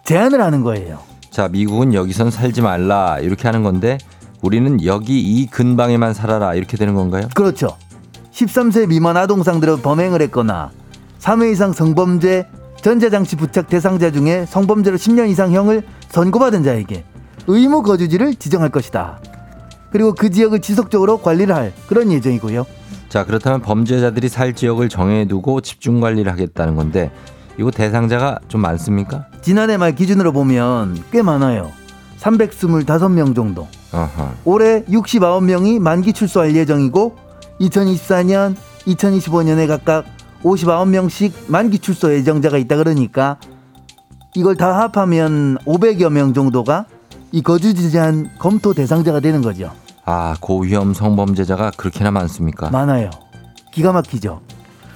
[0.05, 0.99] 제한을 하는 거예요.
[1.31, 3.99] 자, 미국은 여기선 살지 말라 이렇게 하는 건데
[4.43, 7.29] 우리는 여기 이 근방에만 살아라 이렇게 되는 건가요?
[7.35, 7.77] 그렇죠.
[8.33, 10.71] 13세 미만 아동 상대로 범행을 했거나
[11.23, 12.49] 3회 이상 성범죄
[12.83, 17.05] 전자장치 부착 대상자 중에 성범죄로 10년 이상 형을 선고받은 자에게
[17.47, 19.21] 의무 거주지를 지정할 것이다.
[19.93, 22.67] 그리고 그 지역을 지속적으로 관리를 할 그런 예정이고요.
[23.09, 27.13] 자, 그렇다면 범죄자들이 살 지역을 정해두고 집중 관리를 하겠다는 건데
[27.57, 29.27] 이거 대상자가 좀 많습니까?
[29.43, 31.71] 지난해 말 기준으로 보면 꽤 많아요.
[32.19, 33.69] 325명 정도.
[33.93, 34.33] 어허.
[34.45, 37.15] 올해 69명이 만기 출소할 예정이고
[37.61, 38.57] 2024년,
[38.87, 40.05] 2025년에 각각
[40.43, 43.39] 59명씩 만기 출소 예정자가 있다 그러니까
[44.35, 46.87] 이걸 다 합하면 500여 명 정도가
[47.33, 49.71] 이 거주지 제한 검토 대상자가 되는 거죠.
[50.05, 52.71] 아, 고위험 성범죄자가 그렇게나 많습니까?
[52.71, 53.11] 많아요.
[53.73, 54.41] 기가 막히죠.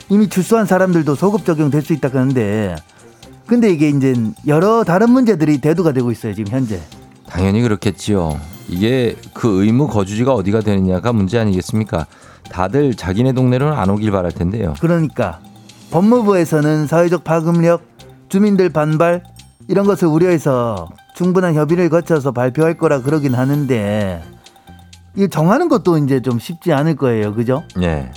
[0.09, 2.77] 이미 출소한 사람들도 소급 적용될 수 있다 그러는데
[3.47, 4.15] 근데 이게 이제
[4.47, 6.81] 여러 다른 문제들이 대두가 되고 있어요 지금 현재.
[7.29, 8.39] 당연히 그렇겠지요.
[8.69, 12.07] 이게 그 의무 거주지가 어디가 되느냐가 문제 아니겠습니까?
[12.51, 14.75] 다들 자기네 동네로는 안 오길 바랄 텐데요.
[14.81, 15.41] 그러니까
[15.91, 17.83] 법무부에서는 사회적 파급력,
[18.29, 19.23] 주민들 반발
[19.69, 24.23] 이런 것을 우려해서 충분한 협의를 거쳐서 발표할 거라 그러긴 하는데
[25.17, 27.63] 이 정하는 것도 이제 좀 쉽지 않을 거예요, 그죠?
[27.81, 28.11] 예.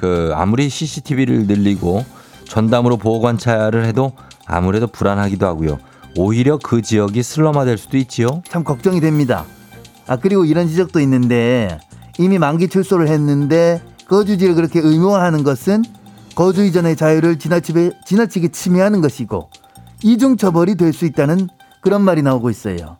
[0.00, 2.04] 그 아무리 CCTV를 늘리고
[2.48, 4.12] 전담으로 보호 관찰을 해도
[4.46, 5.78] 아무래도 불안하기도 하고요.
[6.16, 8.42] 오히려 그 지역이 슬럼화될 수도 있지요.
[8.48, 9.44] 참 걱정이 됩니다.
[10.06, 11.78] 아 그리고 이런 지적도 있는데
[12.18, 15.82] 이미 만기 출소를 했는데 거주지를 그렇게 의무화하는 것은
[16.34, 19.48] 거주 이전의 자유를 지나치게, 지나치게 침해하는 것이고
[20.02, 21.48] 이중 처벌이 될 수 있다는
[21.80, 22.96] 그런 말이 나오고 있어요.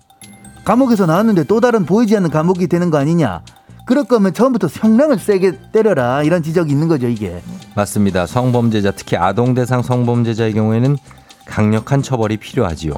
[0.65, 3.43] 감옥에서 나왔는데 또 다른 보이지 않는 감옥이 되는 거 아니냐?
[3.87, 7.43] 그럴 거면 처음부터 형량을 세게 때려라 이런 지적이 있는 거죠 이게.
[7.75, 8.25] 맞습니다.
[8.27, 10.97] 성범죄자 특히 아동 대상 성범죄자의 경우에는
[11.45, 12.95] 강력한 처벌이 필요하지요.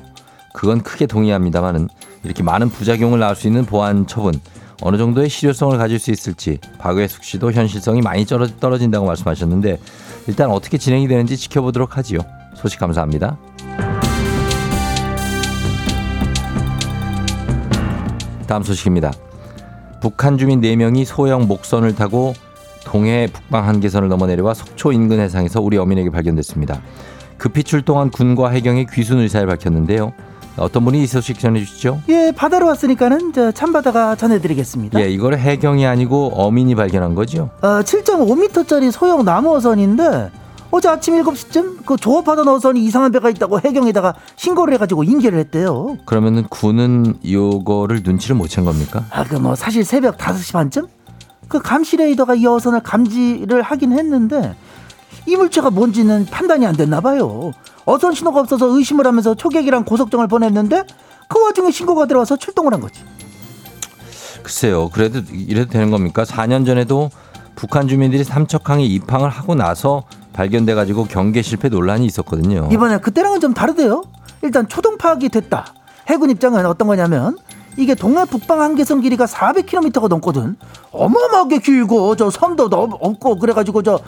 [0.55, 1.89] 그건 크게 동의합니다만은
[2.23, 4.33] 이렇게 많은 부작용을 낳을 수 있는 보안 처분
[4.83, 9.79] 어느 정도의 실효성을 가질 수 있을지 박외숙 씨도 현실성이 많이 떨어- 떨어진다고 말씀하셨는데
[10.27, 12.19] 일단 어떻게 진행이 되는지 지켜보도록 하지요.
[12.55, 13.39] 소식 감사합니다.
[18.47, 19.13] 다음 소식입니다.
[20.01, 22.35] 북한 주민 4명이 소형 목선을 타고
[22.85, 26.81] 동해 북방 한계선을 넘어 내려와 속초 인근 해상에서 우리 어민에게 발견됐습니다.
[27.39, 30.13] 급히 출동한 군과 해경이 귀순 의사를 밝혔는데요.
[30.57, 32.03] 어떤 분이 이 소식 전해주시죠?
[32.09, 35.01] 예 바다로 왔으니까는 저 참바다가 전해드리겠습니다.
[35.01, 37.51] 예, 이거를 해경이 아니고 어민이 발견한 거죠.
[37.61, 40.31] 어, 7.5m짜리 소형 나무 어선인데
[40.71, 45.97] 어제 아침 7시쯤 그 조업하던 어선이 이상한 배가 있다고 해경에다가 신고를 해가지고 인계를 했대요.
[46.07, 49.05] 그러면은 군은 이거를 눈치를 못 챈 겁니까?
[49.11, 50.87] 아, 그 뭐 사실 새벽 5시 반쯤
[51.49, 54.57] 그 감시 레이더가 이 어선을 감지를 하긴 했는데
[55.27, 57.53] 이 물체가 뭔지는 판단이 안 됐나 봐요.
[57.87, 60.83] 어선 신호가 없어서 의심을 하면서 초객이랑 고속정을 보냈는데
[61.29, 63.01] 그 와중에 신고가 들어와서 출동을 한 거지.
[64.43, 64.89] 글쎄요.
[64.91, 66.25] 그래도 이래도 되는 겁니까?
[66.25, 67.11] 4년 전에도
[67.55, 72.69] 북한 주민들이 삼척항에 입항을 하고 나서 발견돼 가지고 경계 실패 논란이 있었거든요.
[72.71, 74.03] 이번에 그때랑은 좀 다르대요.
[74.43, 75.73] 일단 초동 파악이 됐다.
[76.09, 77.39] 해군 입장은 어떤 거냐면
[77.77, 80.57] 이게 동해 북방 한계선 길이가 400km가 넘거든.
[80.93, 83.99] 어마어마하게 길고 저 섬도 넘- 없고 그래가지고 저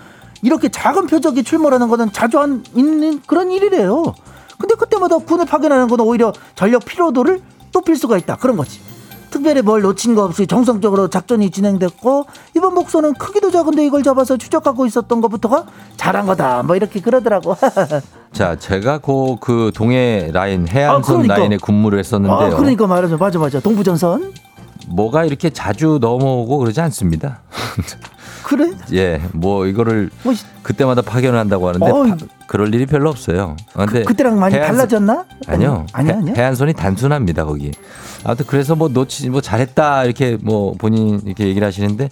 [0.42, 4.14] 이렇게 작은 표적이 출몰하는 거는 자주 한 있는 그런 일이래요.
[4.58, 7.40] 근데 그때마다 군을 파견하는 건 오히려 전력 피로도를
[7.72, 8.36] 높일 수가 있다.
[8.36, 8.80] 그런 거지.
[9.30, 14.86] 특별히 뭘 놓친 거 없이 정성적으로 작전이 진행됐고 이번 목소는 크기도 작은데 이걸 잡아서 추적하고
[14.86, 16.62] 있었던 것부터가 잘한 거다.
[16.62, 17.54] 뭐 이렇게 그러더라고.
[18.32, 21.36] 자, 제가 그, 그 동해 라인 해안선 아, 그러니까.
[21.36, 22.54] 라인에 근무를 했었는데요.
[22.54, 23.18] 아, 그러니까 말하죠.
[23.18, 23.60] 맞아, 맞아.
[23.60, 24.32] 동부전선.
[24.88, 27.40] 뭐가 이렇게 자주 넘어오고 그러지 않습니다.
[28.44, 28.70] 그래?
[28.94, 32.10] 예, 뭐 이거를 뭐 시- 그때마다 파견을 한다고 하는데 어이.
[32.10, 33.56] 파- 그럴 일이 별로 없어요.
[33.74, 35.24] 아, 근데 그 때랑 많이 해안선- 달라졌나?
[35.46, 35.84] 아니요.
[35.92, 36.34] 아니야, 아니야.
[36.34, 37.72] 해, 안선이 단순합니다, 거기.
[38.24, 42.08] 아무튼 그래서 뭐 놓치 뭐 잘했다 이렇게 뭐 본인 이렇게 얘기를 하시는데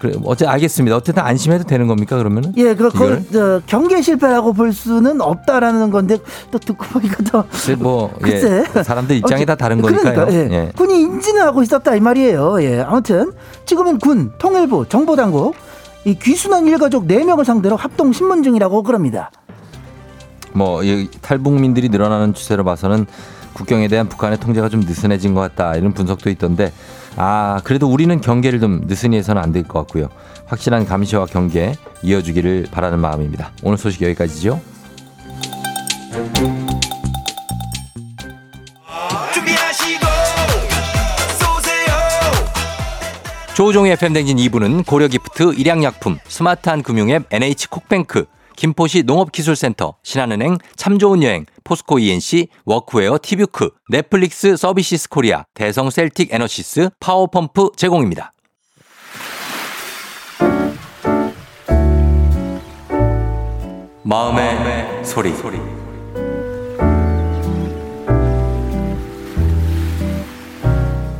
[0.00, 0.96] 그래 어째 알겠습니다.
[0.96, 2.54] 어쨌든 안심해도 되는 겁니까, 그러면은?
[2.56, 3.22] 예, 그, 이거를?
[3.22, 6.16] 그, 저, 경계 실패라고 볼 수는 없다라는 건데,
[6.50, 7.44] 또 듣고 보니까 또.
[7.78, 8.64] 뭐 글쎄.
[8.74, 10.14] 예, 사람들 입장이 다 다른 거니까요.
[10.14, 10.48] 그러니까, 예.
[10.50, 10.72] 예.
[10.74, 12.62] 군이 인지는 하고 있었다, 이 말이에요.
[12.62, 12.80] 예.
[12.80, 13.32] 아무튼,
[13.66, 15.54] 지금은 군, 통일부, 정보당국,
[16.06, 19.30] 이 귀순한 일가족 4명을 상대로 합동 신문 중이라고 그럽니다.
[20.54, 23.06] 뭐이 탈북민들이 늘어나는 추세로 봐서는
[23.52, 26.72] 국경에 대한 북한의 통제가 좀 느슨해진 것 같다 이런 분석도 있던데
[27.16, 30.08] 아 그래도 우리는 경계를 좀 느슨히 해서는 안 될 것 같고요.
[30.46, 33.52] 확실한 감시와 경계 이어주기를 바라는 마음입니다.
[33.62, 34.60] 오늘 소식 여기까지죠.
[43.54, 48.24] 조우종의 FM대행진 2부는 고려기프트, 일양약품, 스마트한 금융앱 NH콕뱅크,
[48.60, 56.28] 김포시 농업기술센터, 신한은행, 참 좋은 여행, 포스코 E&C, 워크웨어 티뷰크, 넷플릭스 서비스 코리아, 대성 셀틱
[56.30, 58.34] 에너시스, 파워펌프 제공입니다.
[64.02, 65.32] 마음의, 소리.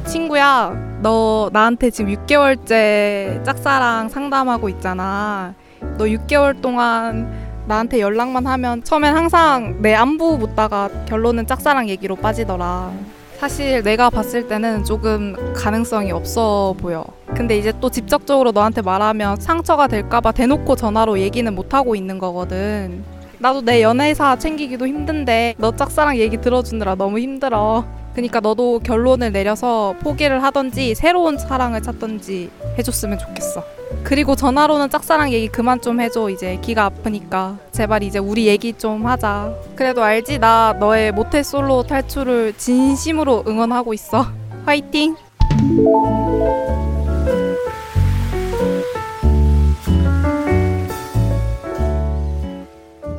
[0.06, 5.54] 친구야, 너 나한테 지금 6개월째 짝사랑 상담하고 있잖아.
[5.98, 7.30] 너 6개월 동안
[7.66, 12.90] 나한테 연락만 하면 처음엔 항상 내 안부 묻다가 결론은 짝사랑 얘기로 빠지더라.
[13.38, 17.04] 사실 내가 봤을 때는 조금 가능성이 없어 보여.
[17.34, 23.02] 근데 이제 또 직접적으로 너한테 말하면 상처가 될까봐 대놓고 전화로 얘기는 못하고 있는 거거든.
[23.38, 27.86] 나도 내 연애사 챙기기도 힘든데 너 짝사랑 얘기 들어주느라 너무 힘들어.
[28.14, 33.64] 그러니까 너도 결론을 내려서 포기를 하던지 새로운 사랑을 찾던지 해줬으면 좋겠어.
[34.04, 36.30] 그리고 전화로는 짝사랑 얘기 그만 좀 해줘.
[36.30, 37.58] 이제 귀가 아프니까.
[37.72, 39.54] 제발 이제 우리 얘기 좀 하자.
[39.74, 40.38] 그래도 알지?
[40.38, 44.26] 나 너의 모태 솔로 탈출을 진심으로 응원하고 있어.
[44.64, 45.16] 화이팅!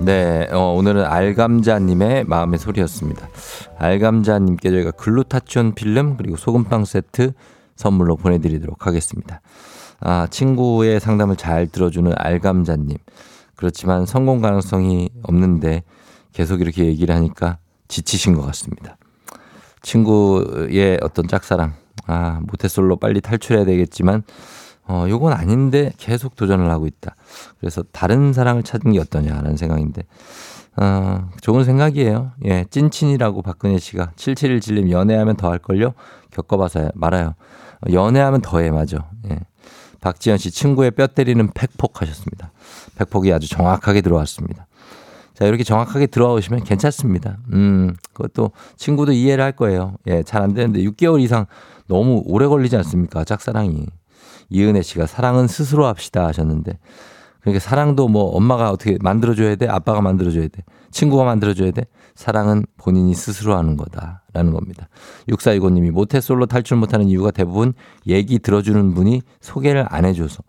[0.03, 3.29] 네, 어, 오늘은 알감자님의 마음의 소리였습니다.
[3.77, 7.33] 알감자님께 저희가 글루타치온 필름 그리고 소금빵 세트
[7.75, 9.41] 선물로 보내드리도록 하겠습니다.
[9.99, 12.97] 아, 친구의 상담을 잘 들어주는 알감자님.
[13.55, 15.83] 그렇지만 성공 가능성이 없는데
[16.33, 18.97] 계속 이렇게 얘기를 하니까 지치신 것 같습니다.
[19.83, 21.73] 친구의 어떤 짝사랑.
[22.07, 24.23] 아, 모태솔로 빨리 탈출해야 되겠지만,
[24.87, 27.15] 어, 요건 아닌데 계속 도전을 하고 있다.
[27.59, 30.03] 그래서 다른 사랑을 찾는 게 어떠냐라는 생각인데,
[30.77, 32.31] 어, 좋은 생각이에요.
[32.45, 35.93] 예, 찐친이라고 박근혜 씨가 7717님 연애하면 더 할걸요?
[36.31, 37.35] 겪어봐서 말아요.
[37.81, 39.09] 어, 연애하면 더해, 맞아.
[39.29, 39.39] 예.
[40.01, 42.51] 박지현 씨 친구의 뼈 때리는 팩폭 하셨습니다.
[42.97, 44.65] 팩폭이 아주 정확하게 들어왔습니다.
[45.35, 47.37] 자, 이렇게 정확하게 들어오시면 괜찮습니다.
[47.53, 49.93] 음, 그것도 친구도 이해를 할 거예요.
[50.07, 51.45] 예, 잘 안 되는데 6개월 이상
[51.87, 53.23] 너무 오래 걸리지 않습니까?
[53.23, 53.85] 짝사랑이.
[54.51, 56.77] 이은혜 씨가 사랑은 스스로 합시다 하셨는데
[57.41, 59.67] 그러니까 사랑도 뭐 엄마가 어떻게 만들어줘야 돼?
[59.67, 60.63] 아빠가 만들어줘야 돼?
[60.91, 61.85] 친구가 만들어줘야 돼?
[62.13, 64.89] 사랑은 본인이 스스로 하는 거다라는 겁니다.
[65.29, 67.73] 6425님이 모태솔로 탈출 못하는 이유가 대부분
[68.05, 70.43] 얘기 들어주는 분이 소개를 안 해줘서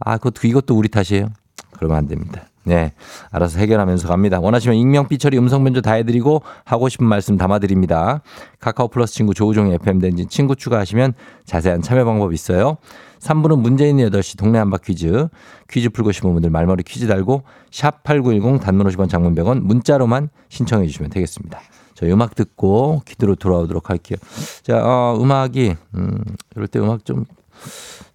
[0.00, 1.28] 아 그것도 이것도 우리 탓이에요.
[1.72, 2.42] 그러면 안 됩니다.
[2.64, 2.92] 네.
[3.30, 4.40] 알아서 해결하면서 갑니다.
[4.40, 8.22] 원하시면 익명, 삐처리, 음성 변조 다 해드리고 하고 싶은 말씀 담아드립니다.
[8.60, 12.76] 카카오 플러스 친구 조우종의 FM 댕진 친구 추가하시면 자세한 참여 방법 있어요.
[13.20, 15.28] 3부는 문제 있는 8시 동네 한바 퀴즈.
[15.70, 20.86] 퀴즈 풀고 싶은 분들 말머리 퀴즈 달고 샵 8910 단문 50원 장문 100원 문자로만 신청해
[20.86, 21.60] 주시면 되겠습니다.
[21.94, 24.18] 저희 음악 듣고 퀴즈로 돌아오도록 할게요.
[24.62, 26.18] 자, 어, 음악이, 음,
[26.54, 27.24] 이럴 때 음악 좀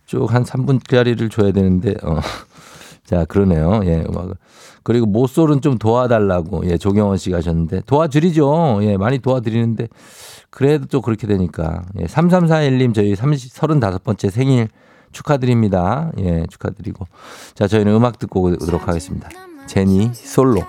[0.07, 2.19] 쭉 한 3분 짜리를 줘야 되는데, 어.
[3.07, 3.81] 자, 그러네요.
[3.85, 4.35] 예, 음악을.
[4.83, 8.79] 그리고 모쏠은 좀 도와달라고, 예, 조경원 씨가 하셨는데, 도와드리죠.
[8.81, 9.87] 예, 많이 도와드리는데,
[10.49, 11.83] 그래도 또 그렇게 되니까.
[11.99, 14.67] 예, 3341님 저희 30, 35번째 생일
[15.13, 16.11] 축하드립니다.
[16.19, 17.05] 예, 축하드리고.
[17.55, 19.29] 자, 저희는 음악 듣고 오도록 하겠습니다.
[19.67, 20.61] 제니 솔로.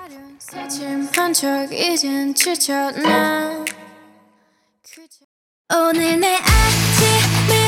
[5.71, 7.68] 오늘 내 아침을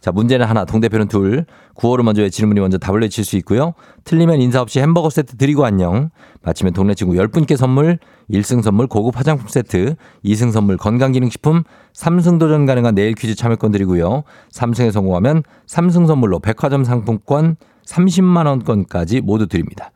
[0.00, 1.46] 자, 문제는 하나, 동대표는 둘.
[1.74, 3.74] 구호를 먼저 외치는 분이 먼저 답을 외칠 수 있고요.
[4.04, 6.10] 틀리면 인사 없이 햄버거 세트 드리고 안녕.
[6.42, 7.98] 마치면 동네 친구 10분께 선물,
[8.30, 14.22] 1승 선물 고급 화장품 세트, 2승 선물 건강기능식품, 3승 도전 가능한 내일 퀴즈 참여권 드리고요.
[14.52, 19.90] 3승에 성공하면 3승 선물로 백화점 상품권 30만 원권까지 모두 드립니다.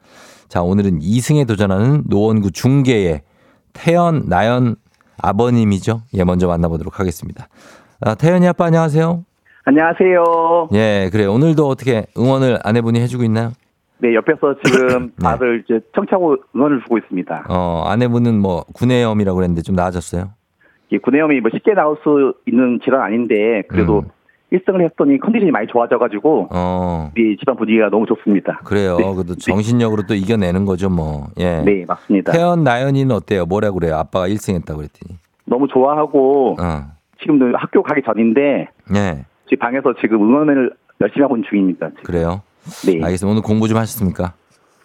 [0.48, 3.22] 자, 오늘은 2승에 도전하는 노원구 중계의
[3.72, 4.76] 태연, 나연
[5.18, 6.02] 아버님이죠.
[6.14, 7.48] 예, 먼저 만나보도록 하겠습니다.
[8.00, 9.24] 아, 태연이 아빠 안녕하세요.
[9.64, 10.68] 안녕하세요.
[10.72, 11.26] 예, 그래.
[11.26, 13.52] 오늘도 어떻게 응원을 아내분이 해주고 있나요?
[13.98, 15.22] 네, 옆에서 지금 네.
[15.22, 17.46] 다들 이제 청취하고 응원을 주고 있습니다.
[17.48, 20.30] 어, 아내분은 뭐 구내염이라고 그랬는데 좀 나아졌어요?
[20.90, 24.08] 이 구내염이 뭐 쉽게 나올 수 있는 질환 아닌데 그래도 음.
[24.50, 28.60] 일 1승을 했더니 컨디션이 많이 좋아져가지고 어, 우리 집안 분위기가 너무 좋습니다.
[28.64, 28.96] 그래요.
[28.96, 29.14] 네.
[29.14, 31.28] 그래도 정신력으로 또 이겨내는 거죠, 뭐.
[31.38, 31.60] 예.
[31.60, 32.32] 네, 맞습니다.
[32.32, 33.46] 태연, 나연이는 어때요?
[33.46, 33.94] 뭐라 그래요?
[33.96, 35.18] 아빠가 1승 했다고 그랬더니.
[35.44, 36.90] 너무 좋아하고 어,
[37.20, 38.68] 지금도 학교 가기 전인데
[39.50, 39.56] 예.
[39.56, 41.88] 제 방에서 지금 응원을 열심히 하고 있는 중입니다.
[41.90, 42.02] 지금.
[42.02, 42.42] 그래요.
[42.86, 43.02] 네.
[43.02, 43.26] 알겠습니다.
[43.26, 44.34] 오늘 공부 좀 하셨습니까?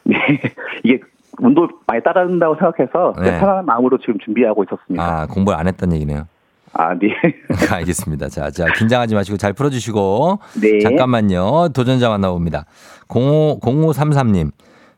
[0.04, 0.16] 네.
[0.84, 1.00] 이게
[1.40, 3.40] 운동 많이 따른다고 생각해서 네.
[3.40, 5.04] 편안한 마음으로 지금 준비하고 있었습니다.
[5.04, 6.28] 아, 공부를 안 했다는 얘기네요.
[6.74, 7.10] 아, 네.
[7.72, 8.30] 알겠습니다.
[8.30, 10.40] 자, 자, 긴장하지 마시고 잘 풀어주시고.
[10.62, 10.80] 네.
[10.80, 11.70] 잠깐만요.
[11.74, 12.66] 도전자 만나봅니다.
[13.08, 14.52] 05, 0533님.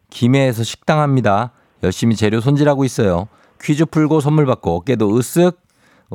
[0.09, 1.51] 김해에서 식당 합니다.
[1.83, 3.27] 열심히 재료 손질하고 있어요.
[3.61, 5.55] 퀴즈 풀고 선물 받고 어깨도 으쓱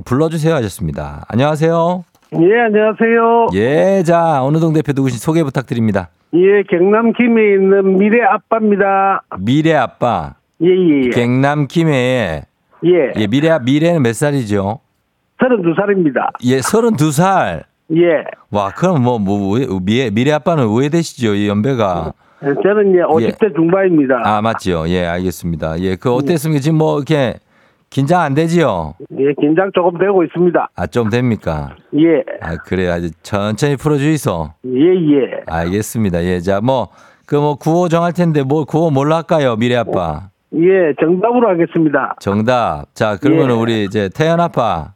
[0.05, 1.25] 불러주세요 하셨습니다.
[1.29, 2.05] 안녕하세요.
[2.41, 3.49] 예, 안녕하세요.
[3.55, 6.09] 예, 자, 어느 동 대표 누구신 소개 부탁드립니다.
[6.35, 9.23] 예, 경남 김해에 있는 미래 아빠입니다.
[9.41, 10.35] 미래 아빠.
[10.63, 11.11] 예, 예, 예.
[11.11, 12.43] 경남 김해에.
[12.85, 14.81] 예, 예, 미래, 미래는 몇 살이죠?
[15.39, 16.29] 32살입니다.
[16.45, 17.65] 예, 32살.
[17.97, 18.25] 예.
[18.51, 21.35] 와, 그럼 뭐, 뭐, 왜- 미래, 미래 아빠는 왜 되시죠?
[21.35, 22.13] 이 연배가.
[22.41, 24.23] 저는 예, 50대 중반입니다.
[24.25, 24.89] 아, 맞지요.
[24.89, 25.79] 예, 알겠습니다.
[25.81, 26.61] 예, 그 어땠습니까?
[26.61, 27.35] 지금 뭐, 이렇게,
[27.93, 28.95] 긴장 안 되지요?
[29.19, 30.71] 예, 긴장 조금 되고 있습니다.
[30.75, 31.77] 아, 좀 됩니까?
[31.95, 32.89] 예, 아, 그래.
[32.89, 34.51] 아주 천천히 풀어주이소.
[34.65, 35.43] 예, 예.
[35.47, 36.25] 알겠습니다.
[36.25, 36.89] 예, 자, 뭐,
[37.27, 39.57] 그 뭐, 구호 정할 텐데, 뭐, 구호 뭘로 할까요?
[39.57, 40.31] 미래 아빠.
[40.55, 42.17] 예, 정답으로 하겠습니다.
[42.19, 42.87] 정답.
[42.95, 43.61] 자, 그러면은 예.
[43.61, 44.95] 우리 이제 태연 아빠.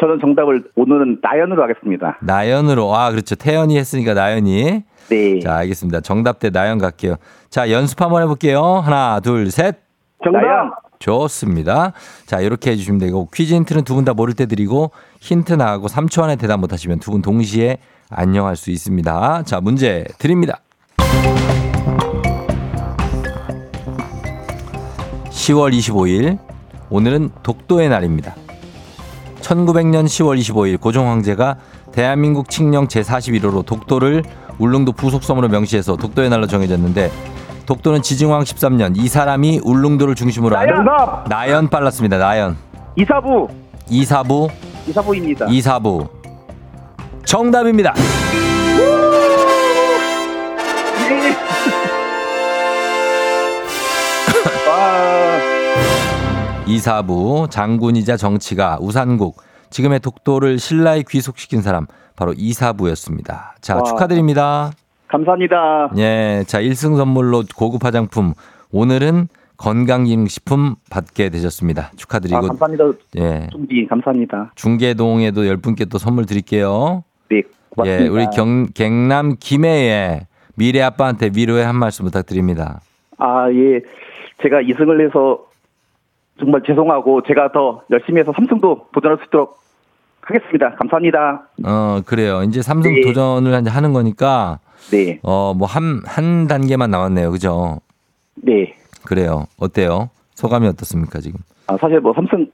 [0.00, 2.16] 저는 정답을 오늘은 나연으로 하겠습니다.
[2.22, 2.94] 나연으로.
[2.94, 3.34] 아, 그렇죠.
[3.34, 4.82] 태연이 했으니까 나연이.
[5.10, 5.40] 네.
[5.40, 6.00] 자, 알겠습니다.
[6.00, 7.16] 정답 대 나연 갈게요.
[7.50, 8.62] 자, 연습 한번 해볼게요.
[8.62, 9.76] 하나, 둘, 셋.
[10.24, 10.40] 정답.
[10.40, 10.70] 나연.
[11.00, 11.92] 좋습니다.
[12.26, 16.22] 자, 이렇게 해주시면 되고, 퀴즈 힌트는 두 분 다 모를 때 드리고, 힌트 나가고 3초
[16.22, 17.78] 안에 대답 못하시면 두 분 동시에
[18.10, 19.42] 안녕할 수 있습니다.
[19.44, 20.60] 자, 문제 드립니다.
[25.30, 26.38] 10월 25일,
[26.90, 28.34] 오늘은 독도의 날입니다.
[29.40, 31.56] 1900년 10월 25일 고종 황제가
[31.92, 34.22] 대한민국 칙령 제41호로 독도를
[34.58, 37.10] 울릉도 부속섬으로 명시해서 독도의 날로 정해졌는데
[37.70, 41.28] 독도는 지증왕 13년 이 사람이 울릉도를 중심으로 한 정답.
[41.28, 42.18] 나연 빨랐습니다.
[42.18, 42.56] 나연
[42.96, 43.46] 이사부.
[43.88, 44.48] 이사부
[44.88, 45.46] 이사부입니다.
[45.46, 46.08] 이사부
[47.24, 47.94] 정답입니다.
[54.68, 55.38] 아,
[56.66, 59.40] 이사부 장군이자 정치가 우산국
[59.70, 63.54] 지금의 독도를 신라에 귀속시킨 사람 바로 이사부였습니다.
[63.60, 63.84] 자 와.
[63.84, 64.72] 축하드립니다.
[65.10, 65.90] 감사합니다.
[65.98, 68.32] 예, 자 1승 선물로 고급 화장품
[68.72, 71.90] 오늘은 건강기능식품 받게 되셨습니다.
[71.96, 72.84] 축하드리고 아, 감사합니다.
[73.16, 74.52] 예 좀비 감사합니다.
[74.54, 77.04] 중계동에도 열 분께 또 선물 드릴게요.
[77.30, 78.04] 네, 고맙습니다.
[78.04, 82.80] 예, 우리 경, 경남 김해에 미래 아빠한테 위로의 한 말씀 부탁드립니다.
[83.18, 83.80] 아, 예.
[84.42, 85.46] 제가 2승을 해서
[86.38, 89.58] 정말 죄송하고 제가 더 열심히 해서 3승도 도전할 수 있도록
[90.22, 90.74] 하겠습니다.
[90.76, 91.48] 감사합니다.
[91.66, 92.42] 어, 그래요.
[92.42, 93.02] 이제 삼성 네.
[93.02, 94.58] 도전을 하는 거니까,
[94.90, 95.20] 네.
[95.22, 97.30] 어, 뭐, 한, 한 단계만 남았네요.
[97.30, 97.80] 그죠?
[98.34, 98.74] 네.
[99.04, 99.46] 그래요.
[99.58, 100.10] 어때요?
[100.34, 101.40] 소감이 어떻습니까, 지금?
[101.66, 102.50] 아, 사실 뭐 3승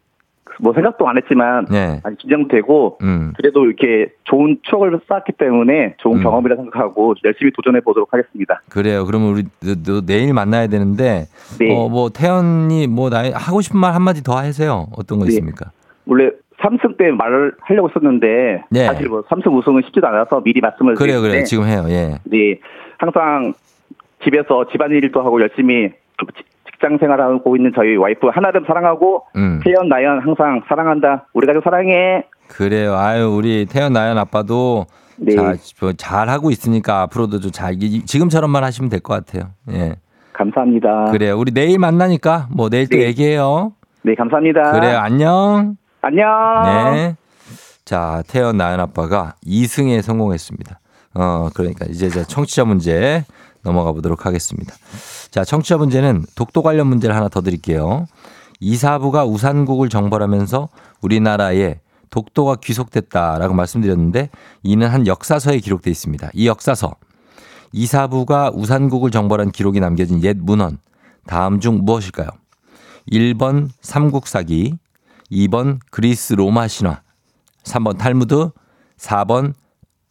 [0.61, 2.01] 뭐 생각도 안 했지만 네.
[2.03, 3.33] 아직 긴장되고 음.
[3.37, 6.23] 그래도 이렇게 좋은 추억을 쌓았기 때문에 좋은 음.
[6.23, 8.63] 경험이라 생각하고 열심히 도전해 보도록 하겠습니다.
[8.71, 9.05] 그래요.
[9.05, 11.27] 그러면 우리 너, 너 내일 만나야 되는데,
[11.59, 11.77] 네.
[11.77, 14.87] 어, 뭐, 태연이 뭐, 나 하고 싶은 말 한마디 더 하세요.
[14.97, 15.33] 어떤 거 네.
[15.33, 15.71] 있습니까?
[16.07, 16.31] 원래
[16.67, 18.87] 3승 때 말을 하려고 했었는데 네.
[18.87, 21.45] 사실 뭐 3승 우승은 쉽지도 않아서 미리 말씀을 그래요, 그래요.
[21.45, 21.85] 지금 해요.
[21.89, 22.19] 예.
[22.25, 22.59] 네.
[22.99, 23.53] 항상
[24.25, 25.91] 집에서 집안일도 하고 열심히
[26.71, 29.61] 직장 생활하고 있는 저희 와이프 하나름 사랑하고 음.
[29.65, 31.27] 태연 나연 항상 사랑한다.
[31.35, 32.25] 우리 가족 사랑해.
[32.49, 32.95] 그래요.
[32.97, 34.87] 아유, 우리 태연 나연 아빠도
[35.19, 35.35] 네.
[35.35, 39.51] 자, 뭐잘 하고 있으니까 앞으로도 좀 잘, 이- 지금처럼만 하시면 될 것 같아요.
[39.73, 39.95] 예.
[40.33, 41.07] 감사합니다.
[41.13, 41.39] 그래요.
[41.39, 43.05] 우리 내일 만나니까 뭐 내일 또 네.
[43.05, 43.73] 얘기해요.
[44.03, 44.73] 네, 감사합니다.
[44.73, 44.99] 그래요.
[44.99, 45.77] 안녕.
[46.07, 46.95] 안녕.
[46.95, 47.17] 네.
[47.85, 50.81] 자, 태연 나연 아빠가 2승에 성공했습니다.
[51.15, 53.25] 어, 그러니까 이제 저 청취자 문제
[53.63, 54.73] 넘어가 보도록 하겠습니다.
[55.31, 58.07] 자, 청취자 문제는 독도 관련 문제를 하나 더 드릴게요.
[58.61, 60.69] 이사부가 우산국을 정벌하면서
[61.03, 61.81] 우리나라에
[62.11, 64.31] 독도가 귀속됐다라고 말씀드렸는데
[64.63, 66.31] 이는 한 역사서에 기록돼 있습니다.
[66.35, 66.95] 이 역사서
[67.73, 70.79] 이사부가 우산국을 정벌한 기록이 남겨진 옛 문헌
[71.27, 72.29] 다음 중 무엇일까요?
[73.11, 74.79] 1번 삼국사기,
[75.33, 77.01] 2번 그리스 로마 신화,
[77.65, 78.51] 3번 탈무드,
[78.99, 79.55] 4번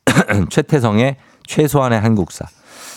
[0.49, 2.45] 최태성의 최소한의 한국사.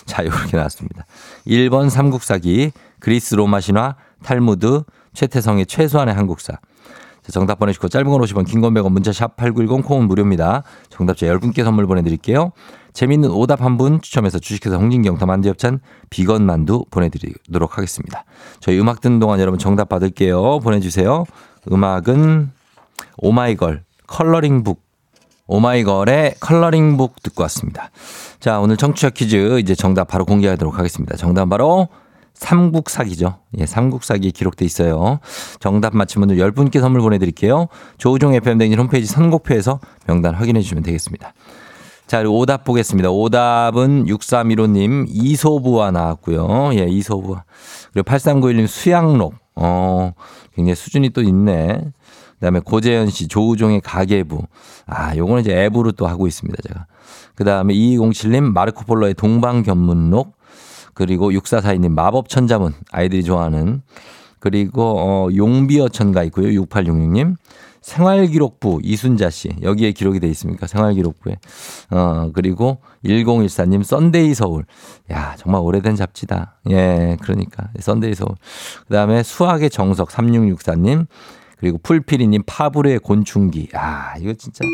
[0.06, 1.04] 자, 이렇게 나왔습니다.
[1.46, 4.82] 1번 삼국사기, 그리스 로마 신화, 탈무드,
[5.14, 6.54] 최태성의 최소한의 한국사.
[6.54, 10.62] 자, 정답 보내시고 짧은 건 50원, 긴 건 100원, 문자 샵 8910 콩은 무료입니다.
[10.88, 12.52] 정답자 10분께 선물 보내드릴게요.
[12.94, 18.24] 재밌는 오답 한 분 추첨해서 주식회사 홍진경 더 만두엽찬 비건 만두 보내드리도록 하겠습니다.
[18.60, 20.60] 저희 음악 듣는 동안 여러분 정답 받을게요.
[20.60, 21.24] 보내주세요.
[21.70, 22.50] 음악은
[23.18, 24.80] 오마이걸 컬러링북
[25.46, 27.90] 오마이걸의 컬러링북 듣고 왔습니다.
[28.40, 31.16] 자 오늘 청취자 퀴즈 이제 정답 바로 공개하도록 하겠습니다.
[31.16, 31.88] 정답 바로
[32.34, 33.38] 삼국사기죠.
[33.58, 35.18] 예, 삼국사기에 기록돼 있어요.
[35.58, 37.66] 정답 맞힌 분들 10분께 선물 보내드릴게요.
[37.98, 41.32] 조우종 FM 댕진 홈페이지 선곡표에서 명단 확인해 주시면 되겠습니다.
[42.06, 43.10] 자, 그리고 오답 보겠습니다.
[43.10, 46.70] 오답은 6315님 이소부와 나왔고요.
[46.74, 47.44] 예, 이소부와.
[47.92, 49.34] 그리고 8391님 수양록.
[49.56, 50.12] 어,
[50.58, 51.80] 굉장히 수준이 또 있네.
[52.34, 54.42] 그다음에 고재현 씨 조우종의 가계부.
[54.86, 56.86] 아, 요거는 이제 앱으로 또 하고 있습니다, 제가.
[57.36, 60.36] 그다음에 2207님 마르코 폴로의 동방견문록.
[60.94, 62.74] 그리고 6442님 마법 천자문.
[62.90, 63.82] 아이들이 좋아하는.
[64.40, 66.60] 그리고 어 용비어천가 있고요.
[66.60, 67.36] 6866님.
[67.88, 69.48] 생활기록부 이순자 씨.
[69.62, 70.66] 여기에 기록이 돼 있습니까?
[70.66, 71.36] 생활기록부에.
[71.90, 74.66] 어, 그리고 1014님 썬데이 서울.
[75.10, 76.60] 야, 정말 오래된 잡지다.
[76.70, 77.70] 예, 그러니까.
[77.80, 78.32] 썬데이 서울.
[78.86, 81.06] 그 다음에 수학의 정석 3664님.
[81.56, 83.70] 그리고 풀피리님 파브르의 곤충기.
[83.72, 84.64] 아, 이거 진짜.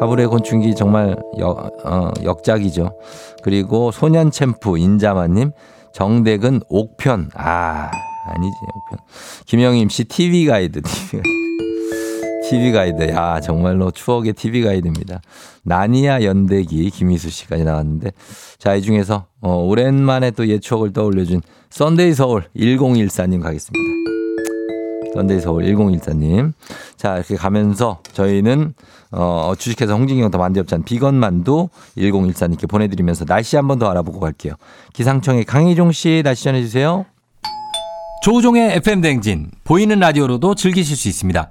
[0.00, 2.98] 파브르의 곤충기 정말 역, 어, 역작이죠.
[3.42, 5.52] 그리고 소년 챔프 인자마님.
[5.92, 7.30] 정대근 옥편.
[7.34, 7.90] 아,
[8.28, 8.98] 아니지, 옥편.
[9.46, 10.80] 김영임 씨 TV 가이드.
[10.82, 11.47] TV 가이드.
[12.48, 13.08] TV 가이드.
[13.10, 15.20] 야, 정말로 추억의 TV 가이드입니다.
[15.64, 18.12] 나니아 연대기 김희수 씨까지 나왔는데
[18.58, 21.40] 자, 이 중에서 어, 오랜만에 또 옛 추억을 떠올려 준
[21.70, 23.84] 썬데이 서울 1014님 가겠습니다.
[25.14, 26.52] 썬데이 서울 1014님.
[26.96, 28.74] 자, 이렇게 가면서 저희는
[29.10, 34.54] 어, 주식회사 홍진경 더 만두엽찬 비건 만두 1014님께 보내드리면서 날씨 한 번 더 알아보고 갈게요.
[34.94, 37.04] 기상청의 강희종 씨 날씨 전해주세요.
[38.22, 41.50] 조우종의 FM 댕진 보이는 라디오로도 즐기실 수 있습니다.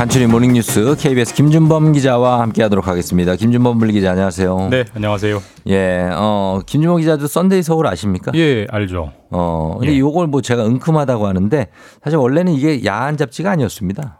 [0.00, 3.36] 간추린 모닝뉴스 KBS 김준범 기자와 함께하도록 하겠습니다.
[3.36, 4.68] 김준 범블리 기자 안녕하세요.
[4.70, 5.42] 네, 안녕하세요.
[5.68, 8.32] 예, 어 김준범 기자도 썬데이 서울 아십니까?
[8.34, 9.12] 예, 알죠.
[9.30, 9.98] 어, 근데 예.
[9.98, 11.68] 요걸 뭐 제가 응큼하다고 하는데
[12.02, 14.18] 사실 원래는 이게 야한 잡지가 아니었습니다.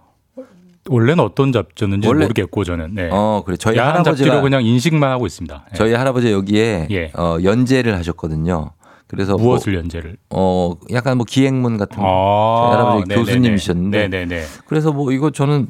[0.90, 2.94] 원래는 어떤 잡지였는지 원래- 모르겠고 저는.
[2.94, 3.08] 네.
[3.10, 3.56] 어, 그래.
[3.56, 5.64] 저희 야한 할아버지가 잡지로 그냥 인식만 하고 있습니다.
[5.72, 5.76] 예.
[5.78, 7.10] 저희 할아버지 여기에 예.
[7.16, 8.72] 어, 연재를 하셨거든요.
[9.10, 10.16] 그래서 뭐, 무엇을 연재를?
[10.30, 12.04] 어, 약간 뭐 기행문 같은 거.
[12.06, 13.14] 아, 네네네.
[13.16, 14.44] 교수님이셨는데 네네네.
[14.66, 15.68] 그래서 뭐 이거 저는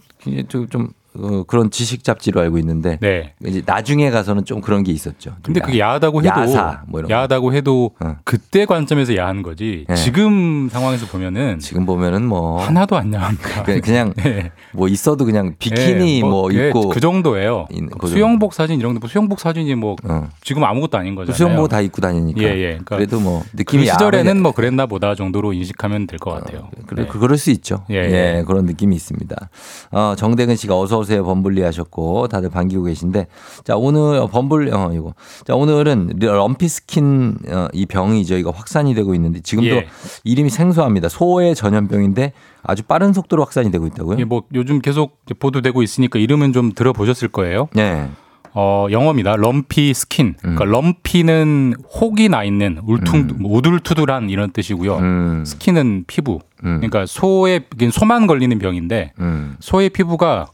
[0.69, 0.89] 좀
[1.19, 3.35] 어, 그런 지식 잡지로 알고 있는데 네.
[3.45, 5.35] 이제 나중에 가서는 좀 그런 게 있었죠.
[5.43, 7.15] 근데 야- 그게 야하다고 해도 야사 뭐 이런 거.
[7.15, 8.17] 야하다고 해도 어.
[8.25, 9.87] 그때 관점에서 야한 거지.
[9.89, 9.95] 네.
[9.97, 13.65] 지금 상황에서 보면은 지금 보면은 뭐 하나도 안 야합니다.
[13.65, 14.53] 그냥, 네.
[14.73, 17.67] 뭐 있어도 그냥 비키니 예, 뭐, 예, 입고 그 정도예요.
[17.71, 20.29] 있는 그 수영복 사진 이런 거 수영복 사진이 뭐 어.
[20.43, 21.37] 지금 아무것도 아닌 거잖아요.
[21.37, 22.41] 수영복 다 입고 다니니까.
[22.41, 22.67] 예, 예.
[22.69, 26.69] 그러니까 그래도 뭐그 느낌이 시절에는 야하게- 뭐 그랬나 보다 정도로 인식하면 될 것 같아요.
[26.87, 27.09] 그래, 네.
[27.09, 27.85] 그- 그럴 수 있죠.
[27.91, 28.45] 예, 예, 예.
[28.47, 29.49] 그런 느낌이 있습니다.
[29.91, 33.27] 어, 정대근 씨가 어서 오세요 범블리 하셨고 다들 반기고 계신데
[33.65, 39.15] 자 오늘 범블 어 이거 자 오늘은 럼피 스킨 어, 이 병이 저희가 확산이 되고
[39.15, 39.87] 있는데 지금도 예.
[40.25, 41.09] 이름이 생소합니다.
[41.09, 42.33] 소의 전염병인데
[42.63, 44.15] 아주 빠른 속도로 확산이 되고 있다고요?
[44.15, 47.69] 이게 뭐 요즘 계속 보도되고 있으니까 이름은 좀 들어보셨을 거예요.
[47.75, 48.09] 네.
[48.53, 49.37] 어, 영어입니다.
[49.37, 50.35] 럼피 스킨.
[50.39, 50.71] 그러니까 음.
[50.71, 54.97] 럼피는 혹이 나 있는 울퉁 우둘투둘한 이런 뜻이고요.
[54.97, 55.45] 음.
[55.45, 56.41] 스킨은 피부.
[56.65, 56.81] 음.
[56.81, 59.57] 그러니까 소의 소만 걸리는 병인데 음.
[59.61, 60.49] 소의 피부가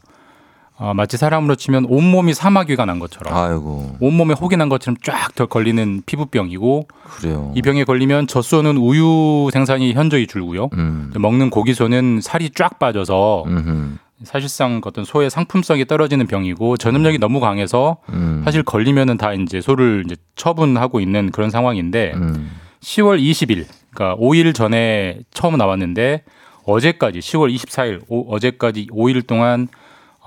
[0.79, 6.03] 어, 마치 사람으로 치면 온몸이 사마귀가 난 것처럼 아이고 온몸에 혹이 난 것처럼 쫙더 걸리는
[6.05, 7.51] 피부병이고 그래요.
[7.55, 10.69] 이 병에 걸리면 젖소는 우유 생산이 현저히 줄고요.
[10.73, 11.11] 음.
[11.15, 13.97] 먹는 고기소는 살이 쫙 빠져서 음.
[14.23, 18.41] 사실상 어떤 소의 상품성이 떨어지는 병이고 전염력이 너무 강해서 음.
[18.45, 22.51] 사실 걸리면은 다 이제 소를 이제 처분하고 있는 그런 상황인데 음.
[22.81, 26.23] 10월 20일 그러니까 5일 전에 처음 나왔는데
[26.65, 29.67] 어제까지 10월 24일 오, 어제까지 5일 동안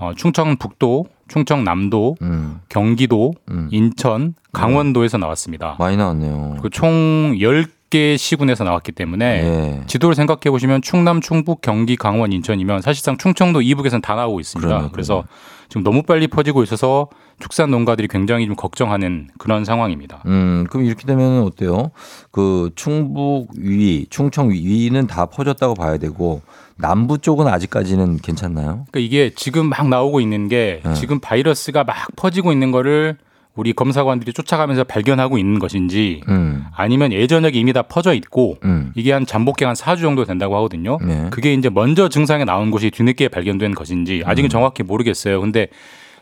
[0.01, 2.61] 어, 충청북도, 충청남도, 음.
[2.71, 3.69] 경기도, 음.
[3.71, 5.77] 인천, 강원도에서 나왔습니다.
[5.79, 6.57] 많이 나왔네요.
[6.63, 9.87] 그총 10개 시군에서 나왔기 때문에 예.
[9.87, 14.69] 지도를 생각해 보시면 충남, 충북, 경기, 강원, 인천이면 사실상 충청도 이북에서는 다 나오고 있습니다.
[14.69, 15.25] 그러네, 그래서
[15.71, 17.09] 지금 너무 빨리 퍼지고 있어서
[17.39, 20.23] 축산 농가들이 굉장히 좀 걱정하는 그런 상황입니다.
[20.27, 21.93] 음, 그럼 이렇게 되면 어때요?
[22.33, 26.43] 그 충북 위, 충청 위는 다 퍼졌다고 봐야 되고
[26.77, 28.85] 남부 쪽은 아직까지는 괜찮나요?
[28.91, 30.95] 그러니까 이게 지금 막 나오고 있는 게 네.
[30.95, 33.17] 지금 바이러스가 막 퍼지고 있는 거를
[33.57, 39.13] 우리 검사관들이 쫓아가면서 발견하고 있는 것인지 음, 아니면 예전에 이미 다 퍼져 있고 음, 이게
[39.13, 40.99] 한 잠복기 한 4주 정도 된다고 하거든요.
[41.03, 41.27] 네.
[41.31, 44.51] 그게 이제 먼저 증상이 나온 곳이 뒤늦게 발견된 것인지 아직은 음.
[44.51, 45.41] 정확히 모르겠어요.
[45.41, 45.69] 근데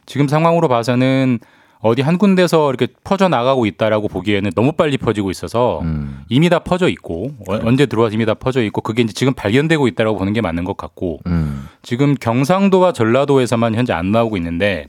[0.07, 1.39] 지금 상황으로 봐서는
[1.81, 6.59] 어디 한 군데서 이렇게 퍼져 나가고 있다라고 보기에는 너무 빨리 퍼지고 있어서 음, 이미 다
[6.61, 10.33] 퍼져 있고 어- 언제 들어와서 이미 다 퍼져 있고 그게 이제 지금 발견되고 있다라고 보는
[10.33, 14.87] 게 맞는 것 같고 음, 지금 경상도와 전라도에서만 현재 안 나오고 있는데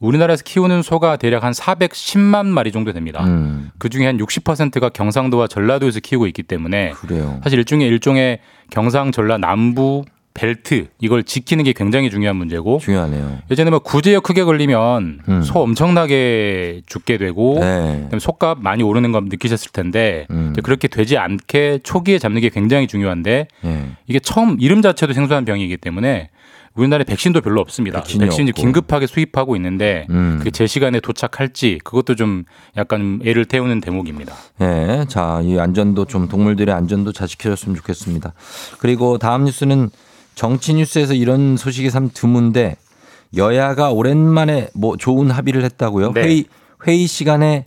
[0.00, 3.24] 우리나라에서 키우는 소가 대략 한 410만 마리 정도 됩니다.
[3.24, 7.40] 음, 그 중에 한 60%가 경상도와 전라도에서 키우고 있기 때문에 그래요.
[7.42, 8.40] 사실 일종의 일종의
[8.70, 10.04] 경상 전라 남부
[10.36, 13.38] 벨트 이걸 지키는 게 굉장히 중요한 문제고 중요하네요.
[13.50, 15.42] 예전에 뭐 구제역 크게 걸리면 음.
[15.42, 18.08] 소 엄청나게 죽게 되고 네.
[18.18, 20.54] 속값 많이 오르는 거 느끼셨을 텐데 음.
[20.62, 23.86] 그렇게 되지 않게 초기에 잡는 게 굉장히 중요한데 예.
[24.06, 26.28] 이게 처음 이름 자체도 생소한 병이기 때문에
[26.76, 28.00] 우리나라에 백신도 별로 없습니다.
[28.00, 28.52] 백신이 백신이.
[28.52, 30.36] 긴급하게 수입하고 있는데 음.
[30.38, 32.44] 그게 제 시간에 도착할지 그것도 좀
[32.76, 34.34] 약간 애를 태우는 대목입니다.
[34.60, 35.04] 예.
[35.08, 38.34] 자, 이 안전도 좀 동물들의 안전도 잘 지켜줬으면 좋겠습니다.
[38.78, 39.90] 그리고 다음 뉴스는
[40.34, 42.76] 정치 뉴스에서 이런 소식이 참 드문데
[43.36, 46.12] 여야가 오랜만에 뭐 좋은 합의를 했다고요.
[46.12, 46.22] 네.
[46.22, 46.44] 회의
[46.86, 47.64] 회의 시간에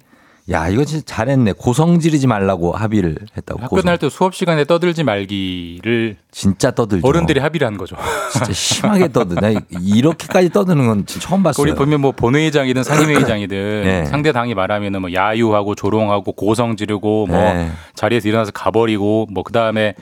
[0.52, 1.54] 야, 이거 진짜 잘했네.
[1.54, 3.62] 고성 지르지 말라고 합의를 했다고.
[3.62, 3.82] 학교.
[3.82, 7.06] 다닐 때 수업 시간에 떠들지 말기를 진짜 떠들죠.
[7.08, 7.96] 어른들이 합의를 한 거죠.
[8.32, 9.56] 진짜 심하게 떠드네.
[9.82, 11.62] 이렇게까지 떠드는 건 처음 봤어요.
[11.64, 14.06] 우리 보면 뭐 본회의장이든 상임회의장이든 네.
[14.06, 17.70] 상대 당이 말하면은 뭐 야유하고 조롱하고 고성 지르고 뭐 네.
[17.96, 19.96] 자리에서 일어나서 가버리고 뭐 그 다음에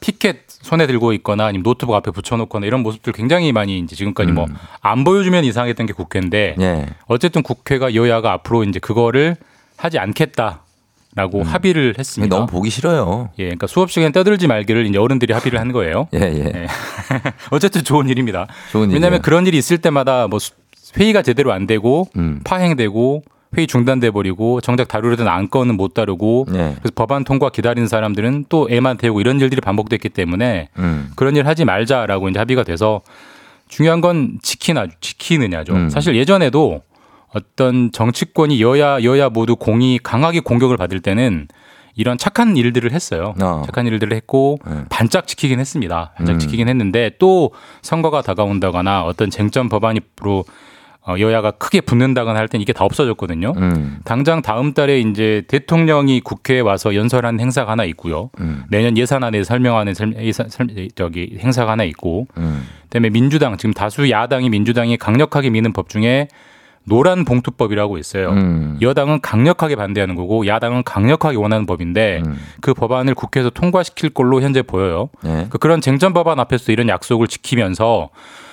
[0.00, 5.04] 피켓 손에 들고 있거나 아니면 노트북 앞에 붙여놓거나 이런 모습들 굉장히 많이 이제 지금까지 뭐안
[5.04, 6.62] 보여주면 이상했던 게 국회인데 음.
[6.62, 6.86] 예.
[7.06, 9.36] 어쨌든 국회가 여야가 앞으로 이제 그거를
[9.84, 12.34] 하지 않겠다라고 합의를 했습니다.
[12.34, 12.38] 음.
[12.38, 13.28] 너무 보기 싫어요.
[13.38, 16.08] 예, 그러니까 수업 시간에 떠들지 말기를 이제 어른들이 합의를 한 거예요.
[16.14, 16.52] 예, 예.
[16.54, 16.66] 예.
[17.52, 18.46] 어쨌든 좋은 일입니다.
[18.72, 19.22] 좋은 왜냐하면 일이에요.
[19.22, 20.52] 그런 일이 있을 때마다 뭐 수-
[20.96, 22.40] 회의가 제대로 안 되고 음.
[22.44, 23.22] 파행되고
[23.58, 26.74] 회의 중단돼 버리고 정작 다루려던 안건은 못 다루고 네.
[26.80, 31.10] 그래서 법안 통과 기다리는 사람들은 또 애만 태우고 이런 일들이 반복됐기 때문에 음.
[31.14, 33.02] 그런 일 하지 말자라고 이제 합의가 돼서
[33.68, 35.72] 중요한 건 지키나 지키느냐죠.
[35.74, 35.88] 음.
[35.90, 36.82] 사실 예전에도
[37.34, 41.48] 어떤 정치권이 여야 여야 모두 공이 강하게 공격을 받을 때는
[41.96, 43.34] 이런 착한 일들을 했어요.
[43.40, 43.62] 어.
[43.66, 44.82] 착한 일들을 했고 네.
[44.88, 46.12] 반짝 지키긴 했습니다.
[46.16, 46.38] 반짝 음.
[46.38, 50.44] 지키긴 했는데 또 선거가 다가온다거나 어떤 쟁점 법안으로
[51.06, 53.52] 어, 여야가 크게 붙는다거나 할 땐 이게 다 없어졌거든요.
[53.58, 53.98] 음.
[54.04, 58.30] 당장 다음 달에 이제 대통령이 국회에 와서 연설하는 행사가 하나 있고요.
[58.40, 58.64] 음.
[58.70, 62.66] 내년 예산안에 설명하는 설, 예산, 설, 저기 행사가 하나 있고 음.
[62.84, 66.28] 그다음에 민주당 지금 다수 야당이 민주당이 강력하게 미는 법 중에
[66.86, 68.30] 노란 봉투법이라고 있어요.
[68.30, 68.78] 음.
[68.82, 72.38] 여당은 강력하게 반대하는 거고 야당은 강력하게 원하는 법인데 음.
[72.60, 75.08] 그 법안을 국회에서 통과시킬 걸로 현재 보여요.
[75.24, 75.46] 예.
[75.48, 78.10] 그 그런 쟁점 법안 앞에서 이런 약속을 지키면서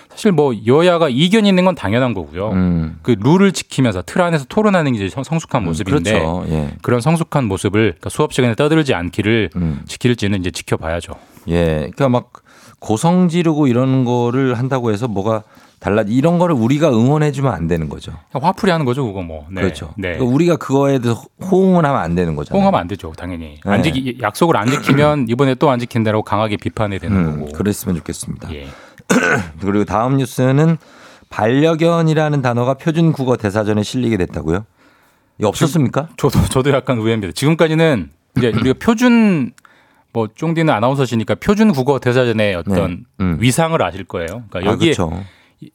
[0.10, 2.50] 사실 뭐 여야가 이견이 있는 건 당연한 거고요.
[2.52, 3.00] 음.
[3.02, 6.46] 그 룰을 지키면서 틀 안에서 토론하는 게 이제 성- 성숙한 모습인데 그렇죠.
[6.50, 6.72] 예.
[6.82, 9.82] 그런 성숙한 모습을 그러니까 수업 시간에 떠들지 않기를 음.
[9.88, 11.14] 지킬지는 이제 지켜봐야죠.
[11.50, 11.64] 예.
[11.78, 12.32] 그러니까 막
[12.80, 15.44] 고성 지르고 이런 거를 한다고 해서 뭐가
[15.82, 18.14] 달라 이런 거를 우리가 응원해 주면 안 되는 거죠.
[18.32, 19.48] 화풀이 하는 거죠, 그거 뭐.
[19.50, 19.62] 네.
[19.62, 19.96] 그렇죠.
[19.98, 20.14] 네.
[20.14, 22.60] 그러니까 우리가 그거에 대해서 호응을 하면 안 되는 거잖아요.
[22.60, 23.60] 호응하면 안 되죠, 당연히.
[23.66, 23.92] 안 네.
[23.92, 27.52] 지키, 약속을 안 지키면 이번에 또 안 지킨다라고 강하게 비판해야 되는 음, 거고.
[27.54, 28.54] 그랬으면 좋겠습니다.
[28.54, 28.68] 예.
[29.60, 30.78] 그리고 다음 뉴스는
[31.32, 34.66] 반려견이라는 단어가 표준 국어 대사전에 실리게 됐다고요?
[35.42, 36.10] 없었습니까?
[36.18, 37.34] 저도 저도 약간 의외입니다.
[37.34, 39.52] 지금까지는 이제 우리가 표준
[40.14, 43.26] 뭐 쫑디는 아나운서시니까 표준 국어 대사전의 어떤 네.
[43.26, 43.38] 음.
[43.40, 44.44] 위상을 아실 거예요.
[44.50, 45.24] 그러니까 아, 여기에 그렇죠.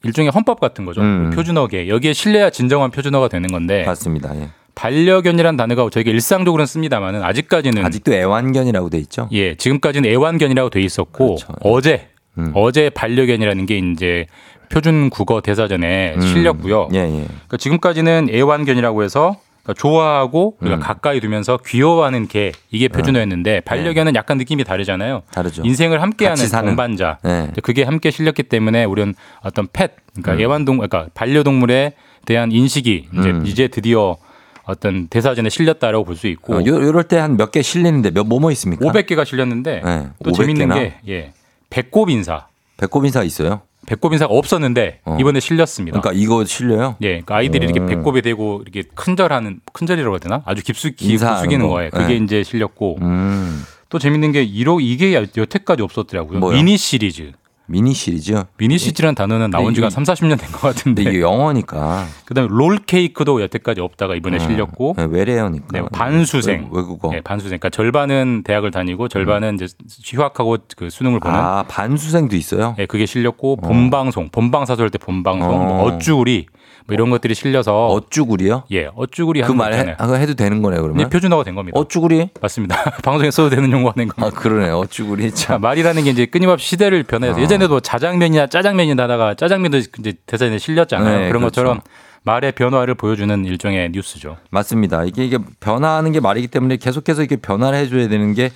[0.02, 1.00] 일종의 헌법 같은 거죠.
[1.00, 1.30] 음.
[1.30, 4.34] 표준어계 여기에 실내야 진정한 표준어가 되는 건데 맞습니다.
[4.36, 4.48] 예.
[4.74, 9.28] 반려견이라는 단어가 저희가 일상적으로는 씁니다만은 아직까지는 아직도 애완견이라고 돼 있죠.
[9.32, 11.54] 예 지금까지는 애완견이라고 돼 있었고 그렇죠.
[11.60, 12.52] 어제 음.
[12.54, 14.26] 어제 반려견이라는 게 이제
[14.68, 16.20] 표준 국어 대사전에 음.
[16.20, 16.88] 실렸고요.
[16.92, 17.24] 예, 예.
[17.24, 19.36] 그러니까 지금까지는 애완견이라고 해서
[19.66, 20.80] 그러니까 좋아하고 우리가 음.
[20.80, 25.22] 가까이 두면서 귀여워하는 개 이게 표준어였는데 반려견은 약간 느낌이 다르잖아요.
[25.32, 25.62] 다르죠.
[25.64, 26.36] 인생을 함께하는.
[26.68, 27.18] 동반자.
[27.24, 27.50] 네.
[27.62, 30.40] 그게 함께 실렸기 때문에 우리는 어떤 펫, 그러니까 음.
[30.40, 31.92] 애완동, 그러니까 반려동물에
[32.24, 33.42] 대한 인식이 이제 음.
[33.44, 34.16] 이제 드디어
[34.64, 38.24] 어떤 대사전에 실렸다라고 볼 수 있고 어, 요, 요럴 때 한 몇 개 실리는데 몇
[38.26, 38.84] 뭐뭐 있습니까?
[38.86, 40.68] 500개가 실렸는데 네, 또 500 재밌는?
[40.74, 41.32] 게 예.
[41.70, 42.46] 배꼽 인사.
[42.76, 43.62] 배꼽 인사 있어요.
[43.86, 45.16] 배꼽 인사가 없었는데 어.
[45.20, 46.00] 이번에 실렸습니다.
[46.00, 46.96] 그러니까 이거 실려요?
[47.02, 47.74] 예, 그러니까 아이들이 음.
[47.74, 50.42] 이렇게 배꼽에 대고 이렇게 큰절하는 큰절이라고 해야 되나?
[50.44, 51.74] 아주 깊숙이 숙이는 거.
[51.74, 51.90] 거예요.
[51.90, 52.24] 그게 네.
[52.24, 53.64] 이제 실렸고 음.
[53.88, 56.40] 또 재밌는 게 이러 이게 여태까지 없었더라고요.
[56.40, 56.56] 뭐요?
[56.56, 57.32] 미니 시리즈.
[57.68, 58.44] 미니 시리즈.
[58.58, 61.02] 미니 시리즈라는 단어는 나온 지가 이- 3, 40년 된 것 같은데.
[61.02, 62.06] 이게 영어니까.
[62.24, 65.66] 그다음에 롤 케이크도 여태까지 없다가 이번에 실렸고 네, 외래어니까.
[65.72, 66.68] 네, 반수생.
[66.72, 67.58] 외, 국어 네, 반수생.
[67.58, 69.66] 그러니까 절반은 대학을 다니고 절반은 이제
[70.04, 72.76] 휴학하고 그 수능을 보는 아, 반수생도 있어요?
[72.78, 75.64] 예, 그게 실렸고 본방송, 본방사수 할 때 본방송, 어.
[75.64, 76.46] 뭐 어쭈구리
[76.86, 78.64] 뭐 이런 것들이 실려서 어쭈구리요?
[78.70, 79.96] 예, 어쭈구리 그 하는 말 해, 거잖아요.
[79.98, 81.08] 아, 해도 되는 거네, 이제 그러면?
[81.10, 81.78] 표준어가 된 겁니다.
[81.78, 82.30] 어쭈구리?
[82.40, 82.76] 맞습니다.
[83.02, 84.36] 방송에 써도 되는 용어가 된 겁니다.
[84.36, 84.70] 아, 그러네.
[84.70, 85.32] 어쭈구리.
[85.32, 85.60] 자, 참.
[85.62, 87.42] 말이라는 게 이제 끊임없이 시대를 변해서 어.
[87.42, 91.18] 예전에도 자장면이나 짜장면이 나다가 짜장면도 이제 대사전에 실렸잖아요.
[91.18, 91.46] 네, 그런 그렇죠.
[91.46, 91.80] 것처럼
[92.26, 94.36] 말의 변화를 보여주는 일종의 뉴스죠.
[94.50, 95.04] 맞습니다.
[95.04, 98.50] 이게 이게 변화하는 게 말이기 때문에 계속해서 이렇게 변화를 해줘야 되는 게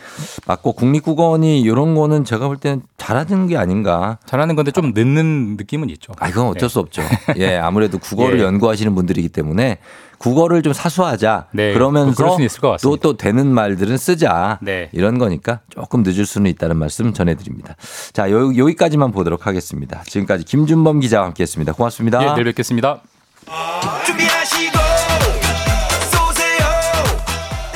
[0.47, 4.19] 맞고 국립국어원이 이런 거는 제가 볼 때는 잘하는 게 아닌가.
[4.27, 6.13] 잘하는 건데 좀 늦는 느낌은 있죠.
[6.19, 7.03] 아, 이건 어쩔 수 없죠.
[7.37, 8.43] 예, 아무래도 국어를 예.
[8.43, 9.79] 연구하시는 분들이기 때문에
[10.19, 11.47] 국어를 좀 사수하자.
[11.53, 12.37] 네, 그러면서
[12.83, 12.97] 또.
[12.97, 14.59] 또 되는 말들은 쓰자.
[14.61, 14.91] 네.
[14.93, 17.77] 이런 거니까 조금 늦을 수는 있다는 말씀 전해드립니다.
[18.13, 20.03] 자, 요, 여기까지만 보도록 하겠습니다.
[20.05, 21.73] 지금까지 김준범 기자와 함께 했습니다.
[21.73, 22.23] 고맙습니다.
[22.23, 23.01] 예, 내일 뵙겠습니다.
[24.07, 24.79] 준비하시고
[26.13, 26.67] 쏘세요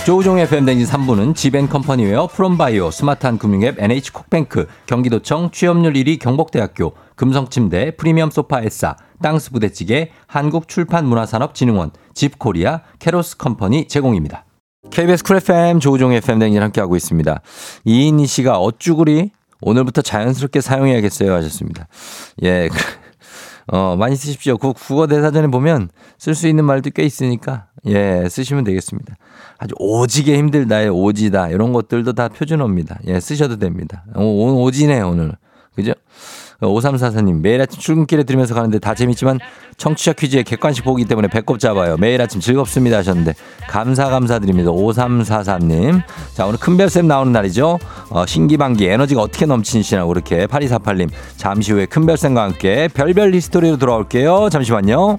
[0.05, 8.61] 조우종의 FM대행진 3부는 지벤컴퍼니웨어 프롬바이오 스마트한 금융앱 NH콕뱅크 경기도청 취업률 1위 경복대학교 금성침대 프리미엄 소파
[8.63, 14.45] 에싸 땅스 부대찌개 한국출판문화산업진흥원 집코리아 캐로스 컴퍼니 제공입니다.
[14.91, 17.41] KBS 쿨 FM 조우종의 FM대행진 함께하고 있습니다.
[17.85, 19.31] 이인희 씨가 어쭈구리
[19.63, 21.89] 오늘부터 자연스럽게 사용해야겠어요 하셨습니다.
[22.43, 22.69] 예.
[23.67, 24.59] 어, 많이 쓰십시오.
[24.59, 25.89] 그 국어 대사전에 보면
[26.19, 29.17] 쓸 수 있는 말도 꽤 있으니까 예, 쓰시면 되겠습니다.
[29.59, 33.01] 아주 오지게 힘들다의 오지다 이런 것들도 다 표준어입니다.
[33.07, 34.05] 예, 쓰셔도 됩니다.
[34.17, 35.33] 오, 오, 오지네요, 오늘.
[35.75, 35.93] 그죠?
[36.69, 39.39] 5344님, 매일 아침 출근길에 들으면서 가는데 다 재밌지만
[39.77, 41.97] 청취자 퀴즈에 객관식 보기 때문에 배꼽 잡아요.
[41.97, 43.35] 매일 아침 즐겁습니다 하셨는데
[43.69, 44.71] 감사 감사드립니다.
[44.71, 46.03] 5344님.
[46.35, 47.79] 자, 오늘 큰별쌤 나오는 날이죠.
[48.11, 51.11] 어, 신기방기 에너지가 어떻게 넘치시냐고 그렇게 8248님.
[51.37, 54.49] 잠시 후에 큰별쌤과 함께 별별 히스토리로 돌아올게요.
[54.51, 55.19] 잠시만요.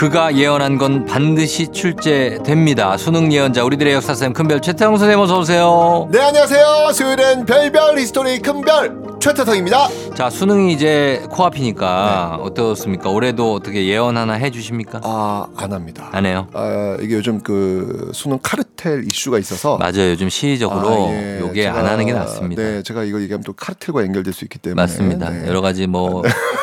[0.00, 2.96] 그가 예언한 건 반드시 출제됩니다.
[2.96, 6.08] 수능 예언자 우리들의 역사쌤 큰별 최태성 선생님 어서 오세요.
[6.10, 13.10] 네 안녕하세요 수요일엔 별별 히스토리 큰별 최태성입니다 자, 수능이 이제 코앞이니까 어떻습니까?
[13.10, 15.02] 올해도 어떻게 예언 하나 해 주십니까?
[15.04, 16.46] 아안 합니다 안 해요.
[16.54, 20.12] 아, 이게 요즘 그 수능 카르텔 이슈가 있어서 맞아요.
[20.12, 21.40] 요즘 시기적으로 아, 예.
[21.40, 22.62] 요게 제가- 안 하는 게 낫습니다.
[22.62, 25.28] 네 제가 이거 얘기하면 또 카르텔과 연결될 수 있기 때문에 맞습니다.
[25.28, 25.46] 네.
[25.46, 26.22] 여러 가지 뭐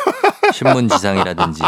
[0.52, 1.62] 신문 지상이라든지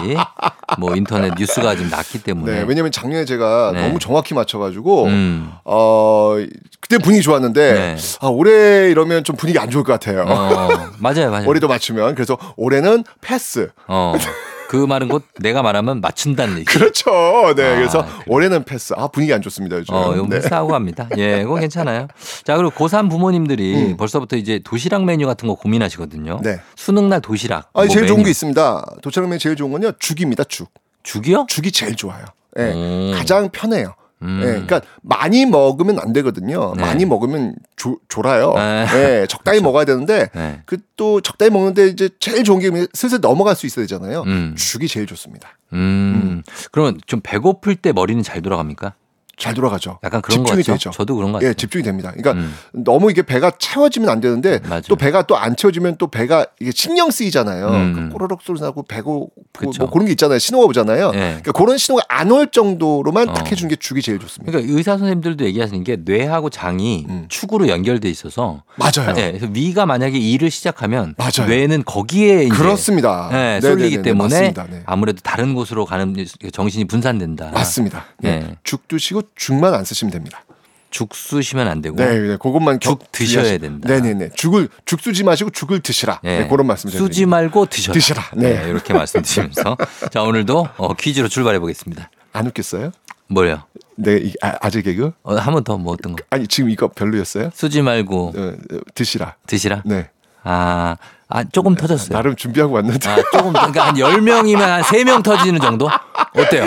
[0.79, 3.87] 뭐 인터넷 뉴스가 좀 났기 때문에 네, 왜냐면 작년에 제가 네.
[3.87, 5.53] 너무 정확히 맞춰가지고 음.
[5.65, 6.37] 어
[6.81, 7.97] 그때 분위기 좋았는데 네.
[8.21, 10.25] 아 올해 이러면 좀 분위기 안 좋을 것 같아요.
[10.27, 10.69] 어,
[10.99, 11.47] 맞아요, 맞아요.
[11.49, 13.71] 올해도 맞추면 그래서 올해는 패스.
[13.87, 14.15] 어.
[14.71, 16.65] 그 말은 곧 내가 말하면 맞춘다는 얘기.
[16.67, 17.11] 그렇죠.
[17.57, 18.95] 네, 아, 그래서 올해는 패스.
[18.97, 19.93] 아 분위기 안 좋습니다 요즘.
[19.93, 20.37] 어, 이거 네.
[20.37, 21.09] 패스하고 갑니다.
[21.17, 22.07] 예, 그거 괜찮아요.
[22.45, 23.97] 자, 그리고 고3 부모님들이 음.
[23.97, 26.39] 벌써부터 이제 도시락 메뉴 같은 거 고민하시거든요.
[26.45, 26.61] 네.
[26.77, 27.71] 수능날 도시락.
[27.73, 28.27] 아, 뭐 제일 좋은 메뉴.
[28.27, 28.87] 게 있습니다.
[29.03, 30.71] 도착하면 제일 좋은 건요 죽입니다 죽.
[31.03, 31.47] 죽이요?
[31.49, 32.25] 죽이 제일 좋아요.
[32.57, 33.13] 예, 음.
[33.17, 33.95] 가장 편해요.
[34.23, 34.41] 음.
[34.43, 36.75] 예, 그러니까 많이 먹으면 안 되거든요.
[36.77, 36.83] 네.
[36.83, 38.53] 많이 먹으면 조, 졸아요.
[38.55, 38.87] 네.
[38.95, 40.63] 예, 적당히 먹어야 되는데 네.
[40.67, 44.23] 그또 적당히 먹는데 이제 제일 좋은 게 슬슬 넘어갈 수 있어야 되잖아요.
[44.27, 44.55] 음.
[44.57, 45.57] 죽이 제일 좋습니다.
[45.73, 46.43] 음.
[46.71, 48.95] 그러면 좀 배고플 때 머리는 잘 돌아갑니까?
[49.41, 49.99] 잘 돌아가죠.
[50.05, 50.77] 약간 그런 거 집중이?
[50.77, 50.91] 되죠.
[50.91, 51.49] 저도 그런 거 같아요.
[51.51, 52.13] 예, 집중이 됩니다.
[52.15, 52.55] 그러니까 음.
[52.73, 54.83] 너무 이게 배가 채워지면 안 되는데 맞아요.
[54.89, 57.69] 또 배가 또 안 채워지면 또 배가 이게 신경 쓰이잖아요.
[57.69, 57.95] 음.
[57.95, 59.83] 그 꼬르륵 소리 나고 배고 그쵸.
[59.83, 60.39] 뭐 그런 게 있잖아요.
[60.39, 61.13] 신호가 오잖아요.
[61.15, 61.19] 예.
[61.19, 63.33] 그러니까 그런 신호가 안 올 정도로만 어.
[63.35, 64.53] 딱 해주는 게 죽이 제일 좋습니다.
[64.53, 67.25] 그러니까 의사 선생님들도 얘기하시는 게 뇌하고 장이 음.
[67.29, 69.15] 축으로 연결돼 있어서 맞아요.
[69.17, 71.49] 예, 그래서 위가 만약에 일을 시작하면 맞아요.
[71.49, 73.29] 뇌는 거기에 이제 그렇습니다.
[73.33, 74.67] 예, 네네네네, 쏠리기 때문에 맞습니다.
[74.71, 74.83] 네.
[74.87, 76.15] 아무래도 다른 곳으로 가는
[76.53, 77.51] 정신이 분산된다.
[77.53, 78.05] 맞습니다.
[78.19, 78.29] 네.
[78.51, 78.57] 예.
[78.63, 80.45] 죽 드시고 죽만 안 쓰시면 됩니다.
[80.91, 83.89] 죽 쑤시면 안 되고 네, 네, 그것만 죽 격- 드셔야 주의하시- 된다.
[83.89, 84.29] 네 네 네.
[84.35, 86.21] 죽을 죽 쓰지 마시고 죽을 드시라.
[86.25, 86.41] 예.
[86.41, 87.13] 네, 그런 말씀 드립니다.
[87.13, 87.95] 쑤지 말고 드셔라.
[87.95, 88.31] 드시라.
[88.35, 88.65] 네.
[88.69, 89.77] 이렇게 말씀드리면서
[90.11, 92.11] 자 오늘도 어, 퀴즈로 출발해 보겠습니다.
[92.33, 92.91] 안 웃겠어요?
[93.29, 93.63] 뭐요?
[93.97, 95.13] 네, 이 아, 아재 개그?
[95.23, 96.25] 어, 한번 더 뭐 어떤 거?
[96.31, 97.51] 아니 지금 이거 별로였어요?
[97.55, 98.41] 쑤지 말고 어,
[98.73, 99.37] 어, 드시라.
[99.47, 99.83] 드시라.
[99.87, 100.11] 네.
[100.43, 100.97] 아,
[101.31, 102.11] 아 조금 터졌어요.
[102.11, 103.09] 나름 준비하고 왔는데.
[103.09, 105.89] 아, 조금 그러니까 한 10명이면 한 3명 터지는 정도?
[106.37, 106.65] 어때요?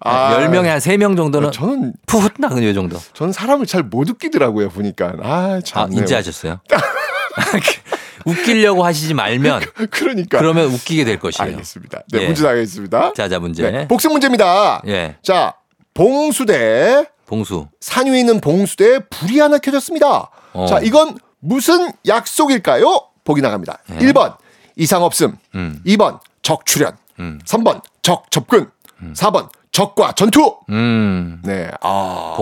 [0.00, 0.36] 아.
[0.38, 2.98] 10명에 한 3명 정도는 저는 푸훗 나는 요 정도.
[3.12, 5.12] 저는 사람을 잘 못 웃기더라고요 보니까.
[5.22, 5.90] 아, 아, 참.
[5.90, 5.98] 네.
[5.98, 6.60] 인지하셨어요?
[8.24, 10.38] 웃기려고 하시지 말면 그러니까.
[10.38, 11.50] 그러면 웃기게 될 것이에요.
[11.52, 12.02] 알겠습니다.
[12.12, 12.26] 네, 예.
[12.26, 13.12] 문제 나가겠습니다.
[13.14, 13.70] 자, 자 문제.
[13.70, 14.82] 네, 복습 문제입니다.
[14.86, 15.16] 예.
[15.22, 15.54] 자,
[15.94, 17.68] 봉수대 봉수.
[17.80, 20.30] 산 위에 있는 봉수대에 불이 하나 켜졌습니다.
[20.52, 20.66] 어.
[20.66, 23.02] 자, 이건 무슨 약속일까요?
[23.26, 23.78] 보기 나갑니다.
[23.90, 23.98] 예.
[23.98, 24.36] 1번
[24.76, 25.36] 이상 없음.
[25.54, 25.82] 음.
[25.84, 26.96] 2번 적출현.
[27.20, 27.38] 음.
[27.44, 28.70] 3번 적 접근.
[29.12, 30.56] 4번 적과 전투.
[30.70, 31.42] 음.
[31.44, 31.70] 네.
[31.82, 32.34] 아.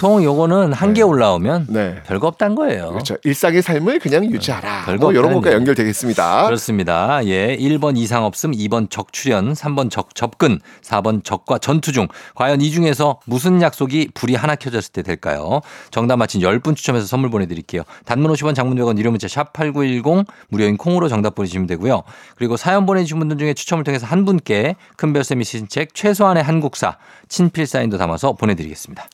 [0.00, 2.02] 보통 요거는 한 개 올라오면 네.
[2.04, 2.88] 별거 없단 거예요.
[2.90, 3.16] 그렇죠.
[3.22, 4.84] 일상의 삶을 그냥 유지하라.
[4.86, 5.52] 별거 뭐 이런 것과.
[5.52, 6.46] 연결되겠습니다.
[6.46, 7.24] 그렇습니다.
[7.26, 7.54] 예.
[7.56, 12.08] 1번 이상 없음, 2번 적출현, 3번 적 접근, 4번 적과 전투 중.
[12.34, 15.60] 과연 이 중에서 무슨 약속이 불이 하나 켜졌을 때 될까요?
[15.90, 17.82] 정답 맞힌 10분 추첨해서 선물 보내 드릴게요.
[18.06, 22.02] 단문 50원, 장문 100원, 유료 문자 샵 8910, 무료인 콩으로 정답 보내주시면 되고요.
[22.36, 26.96] 그리고 사연 보내주신 분들 중에 추첨을 통해서 한 분께 큰별쌤이 쓰신 책 최소한의 한국사
[27.28, 29.06] 친필 사인도 담아서 보내드리겠습니다.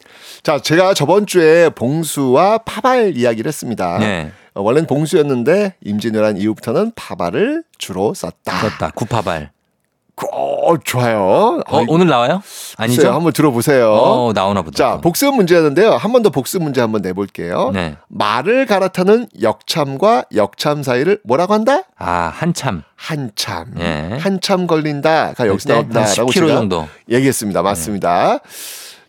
[0.43, 3.99] 자, 제가 저번 주에 봉수와 파발 이야기를 했습니다.
[3.99, 4.31] 네.
[4.55, 8.57] 어, 원래는 봉수였는데 임진왜란 이후부터는 파발을 주로 썼다.
[8.61, 8.91] 썼다.
[8.95, 9.51] 구파발.
[10.33, 11.61] 어, 좋아요.
[11.69, 12.43] 어, 오늘 나와요?
[12.79, 13.03] 아니죠?
[13.03, 13.93] 글쎄요, 한번 들어보세요.
[13.93, 14.75] 어, 나오나 보다.
[14.77, 15.93] 자, 복습 문제였는데요.
[15.93, 17.71] 한 번 더 복습 문제 한번 내볼게요.
[17.75, 17.97] 네.
[18.09, 21.83] 말을 갈아타는 역참과 역참 사이를 뭐라고 한다?
[21.99, 22.83] 아, 한참.
[22.97, 23.75] 한참.
[23.79, 24.17] 예.
[24.19, 26.89] 한참 걸린다가 여기서 10km 제가 정도.
[27.07, 27.17] 네.
[27.17, 27.61] 얘기했습니다.
[27.61, 28.39] 맞습니다.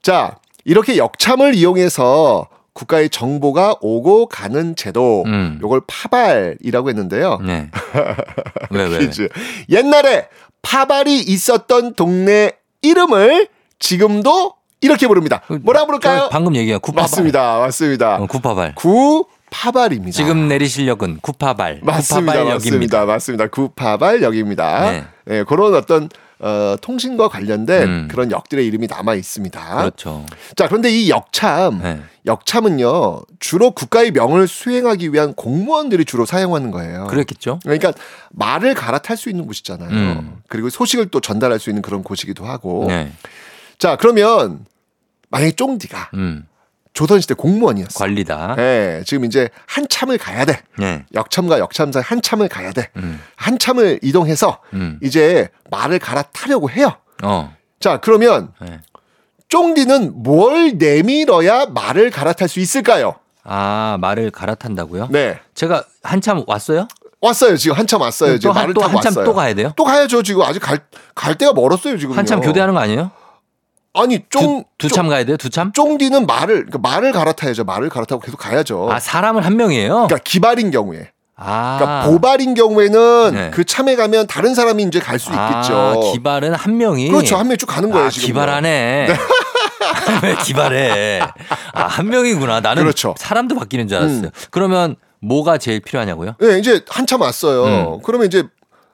[0.01, 0.35] 자,
[0.67, 5.59] 이렇게 역참을 이용해서 국가의 정보가 오고 가는 제도, 음.
[5.63, 7.39] 요걸 파발이라고 했는데요.
[7.41, 7.71] 네.
[8.69, 8.99] 왜, 왜?
[8.99, 9.29] 퀴즈.
[9.69, 10.27] 옛날에
[10.61, 12.51] 파발이 있었던 동네
[12.81, 13.47] 이름을
[13.79, 15.41] 지금도 이렇게 부릅니다.
[15.61, 16.19] 뭐라 부를까요?
[16.23, 17.03] 저 방금 얘기한 구파발.
[17.03, 17.59] 맞습니다.
[17.59, 18.15] 맞습니다.
[18.17, 18.75] 어, 구파발.
[18.75, 20.11] 구 파발입니다.
[20.11, 21.79] 지금 내리실 역은 구파발.
[21.81, 22.33] 맞습니다.
[22.33, 22.59] 구파발역입니다.
[22.59, 23.05] 맞습니다.
[23.05, 23.47] 맞습니다.
[23.47, 24.91] 구파발역입니다.
[24.91, 25.03] 네.
[25.29, 26.09] 예, 그런 어떤
[26.39, 28.07] 어, 통신과 관련된 음.
[28.09, 29.77] 그런 역들의 이름이 남아 있습니다.
[29.77, 30.25] 그렇죠.
[30.55, 32.01] 자, 그런데 이 역참, 네.
[32.25, 37.07] 역참은요, 주로 국가의 명을 수행하기 위한 공무원들이 주로 사용하는 거예요.
[37.07, 37.59] 그랬겠죠.
[37.63, 37.93] 그러니까
[38.31, 39.89] 말을 갈아탈 수 있는 곳이잖아요.
[39.89, 40.41] 음.
[40.47, 42.85] 그리고 소식을 또 전달할 수 있는 그런 곳이기도 하고.
[42.87, 43.11] 네.
[43.79, 44.65] 자, 그러면
[45.29, 46.45] 만약에 쫑디가 음.
[46.97, 47.99] 조선시대 공무원이었어.
[47.99, 48.55] 관리다.
[48.55, 50.59] 네, 지금 이제 한참을 가야 돼.
[50.79, 51.05] 네.
[51.13, 52.89] 역참과 역참 사이 한참을 가야 돼.
[52.95, 53.21] 음.
[53.35, 54.97] 한참을 이동해서 음.
[55.03, 56.93] 이제 말을 갈아타려고 해요.
[57.21, 57.53] 어.
[57.79, 58.79] 자, 그러면 네.
[59.47, 63.13] 쫑디는 뭘 내밀어야 말을 갈아탈 수 있을까요?
[63.43, 65.09] 아, 말을 갈아탄다고요?
[65.11, 65.39] 네.
[65.53, 66.87] 제가 한참 왔어요?
[67.21, 67.57] 왔어요.
[67.57, 68.33] 지금 한참 왔어요.
[68.33, 69.25] 또, 지금 한, 말을 또 타고 한참 왔어요.
[69.25, 69.71] 또 가야 돼요?
[69.75, 70.23] 또 가야죠.
[70.23, 70.79] 지금 아직 갈,
[71.13, 71.99] 갈 데가 멀었어요.
[71.99, 72.17] 지금.
[72.17, 73.11] 한참 교대하는 거 아니에요?
[73.93, 75.37] 아니, 쫑, 두참 가야 돼요?
[75.37, 75.71] 두 참?
[75.71, 77.63] 쫑디는 말을, 그러니까 말을 갈아타야죠.
[77.63, 78.89] 말을 갈아타고 계속 가야죠.
[78.91, 79.89] 아, 사람을 한 명이에요?
[79.93, 81.11] 그러니까 기발인 경우에.
[81.35, 81.77] 아.
[81.79, 83.51] 그러니까 보발인 경우에는 네.
[83.51, 86.11] 그 참에 가면 다른 사람이 이제 갈수 아, 있겠죠.
[86.13, 87.09] 기발은 한 명이.
[87.09, 87.37] 그렇죠.
[87.37, 88.27] 한 명이 쭉 가는 거예요, 아, 지금.
[88.27, 89.07] 기발하네.
[90.23, 91.21] 왜 기발해?
[91.73, 92.61] 아, 한 명이구나.
[92.61, 93.13] 나는 그렇죠.
[93.17, 94.23] 사람도 바뀌는 줄 알았어요.
[94.25, 94.29] 음.
[94.51, 96.35] 그러면 뭐가 제일 필요하냐고요?
[96.39, 97.65] 네, 이제 한참 왔어요.
[97.95, 97.99] 음.
[98.03, 98.43] 그러면 이제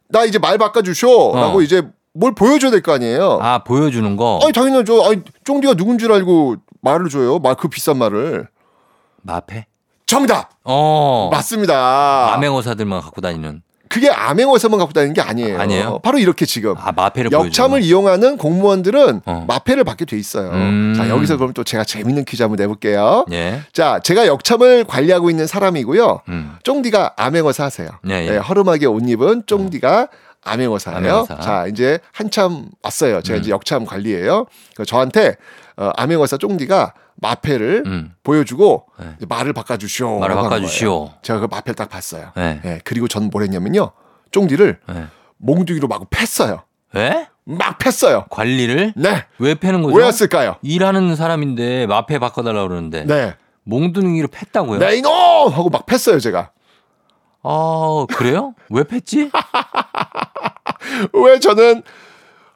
[0.10, 1.62] 나 이제 말 바꿔주쇼 라고 어.
[1.62, 1.82] 이제
[2.14, 3.40] 뭘 보여줘야 될 거 아니에요.
[3.42, 4.40] 아, 보여주는 거.
[4.44, 5.04] 아니 당연하죠.
[5.06, 7.40] 아니 쫑디가 누군 줄 알고 말을 줘요.
[7.40, 8.48] 말 그 비싼 말을.
[9.22, 9.66] 마패?
[10.06, 11.30] 정답 어.
[11.32, 12.34] 맞습니다.
[12.34, 13.62] 암행어사들만 갖고 다니는.
[13.90, 15.60] 그게 암행어사만 갖고 다니는 게 아니에요.
[15.60, 16.00] 아니에요?
[16.00, 19.46] 바로 이렇게 지금 아, 마패를 역참을 보여주는 이용하는 공무원들은 어.
[19.48, 20.50] 마패를 받게 돼 있어요.
[20.52, 20.94] 음.
[20.98, 23.26] 자 여기서 그럼 또 제가 재밌는 퀴즈 한번 내볼게요.
[23.30, 23.36] 거.
[23.36, 23.62] 예.
[23.72, 26.22] 자 제가 역참을 관리하고 있는 사람이고요.
[26.28, 26.56] 음.
[26.64, 27.88] 쫑디가 암행어사 하세요.
[28.10, 28.32] 예, 예.
[28.32, 30.08] 네, 허름하게 옷 입은 쫑디가
[30.46, 30.98] 암행어사예요.
[30.98, 31.38] 암행어사.
[31.40, 33.22] 자 이제 한참 왔어요.
[33.22, 33.42] 제가 음.
[33.42, 34.46] 이제 역참 관리예요.
[34.86, 35.36] 저한테
[35.78, 38.14] 어, 암행어사 쫑디가 마패를 음.
[38.24, 39.16] 보여주고 네.
[39.28, 40.20] 말을 바꿔주시오.
[40.20, 41.12] 말을 바꿔주시오.
[41.22, 42.32] 제가 그 마패를 딱 봤어요.
[42.36, 42.60] 네.
[42.66, 43.92] 예, 그리고 전 뭘 했냐면요.
[44.32, 45.06] 쫑디를 네.
[45.38, 46.64] 몽둥이로 마구 팼어요.
[46.94, 47.28] 왜?
[47.46, 48.26] 막 팼어요.
[48.30, 48.94] 관리를?
[48.96, 49.26] 네.
[49.40, 49.96] 왜 패는 거죠?
[49.98, 50.56] 왜였을까요?
[50.62, 53.06] 일하는 사람인데 마패 바꿔달라고 그러는데.
[53.06, 53.36] 네.
[53.66, 54.80] 몽둥이로 팼다고요?
[54.80, 55.12] 네, 이놈!
[55.12, 56.52] 하고 막 팼어요, 제가.
[57.44, 58.54] 아, 그래요?
[58.70, 59.30] 왜 팼지?
[61.14, 61.84] 왜 저는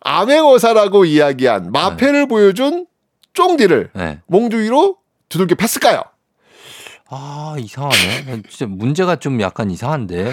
[0.02, 2.86] 암행어사라고 이야기한 마패를 보여준
[3.34, 4.20] 쫑디를 네.
[4.28, 4.98] 몽둥이로
[5.30, 6.04] 두들겨 팼을까요?
[7.10, 8.44] 아, 이상하네.
[8.50, 10.32] 진짜 문제가 좀 약간 이상한데.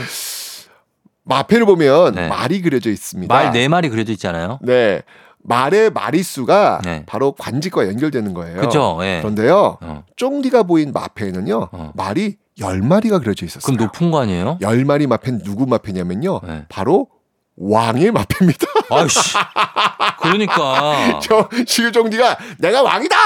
[1.24, 2.28] 마패를 보면 네.
[2.28, 3.32] 말이 그려져 있습니다.
[3.34, 4.58] 말 네 마리 그려져 있잖아요.
[4.62, 5.02] 네.
[5.46, 7.02] 말의 마리수가 네.
[7.06, 8.60] 바로 관직과 연결되는 거예요.
[8.62, 8.98] 그죠?
[9.02, 9.18] 예.
[9.20, 9.78] 그런데요.
[9.80, 10.04] 어.
[10.16, 11.68] 쫑디가 보인 마패에는요.
[11.70, 11.92] 어.
[11.94, 13.74] 말이 10마리가 그려져 있었어요.
[13.76, 14.58] 그럼 높은 거 아니에요?
[14.62, 16.40] 10마리 마패는 누구 마패냐면요.
[16.46, 16.64] 네.
[16.68, 17.08] 바로
[17.56, 18.66] 왕의 마패입니다.
[18.90, 19.18] 아이씨.
[20.20, 21.20] 그러니까.
[21.22, 23.16] 저 시우정디가 내가 왕이다!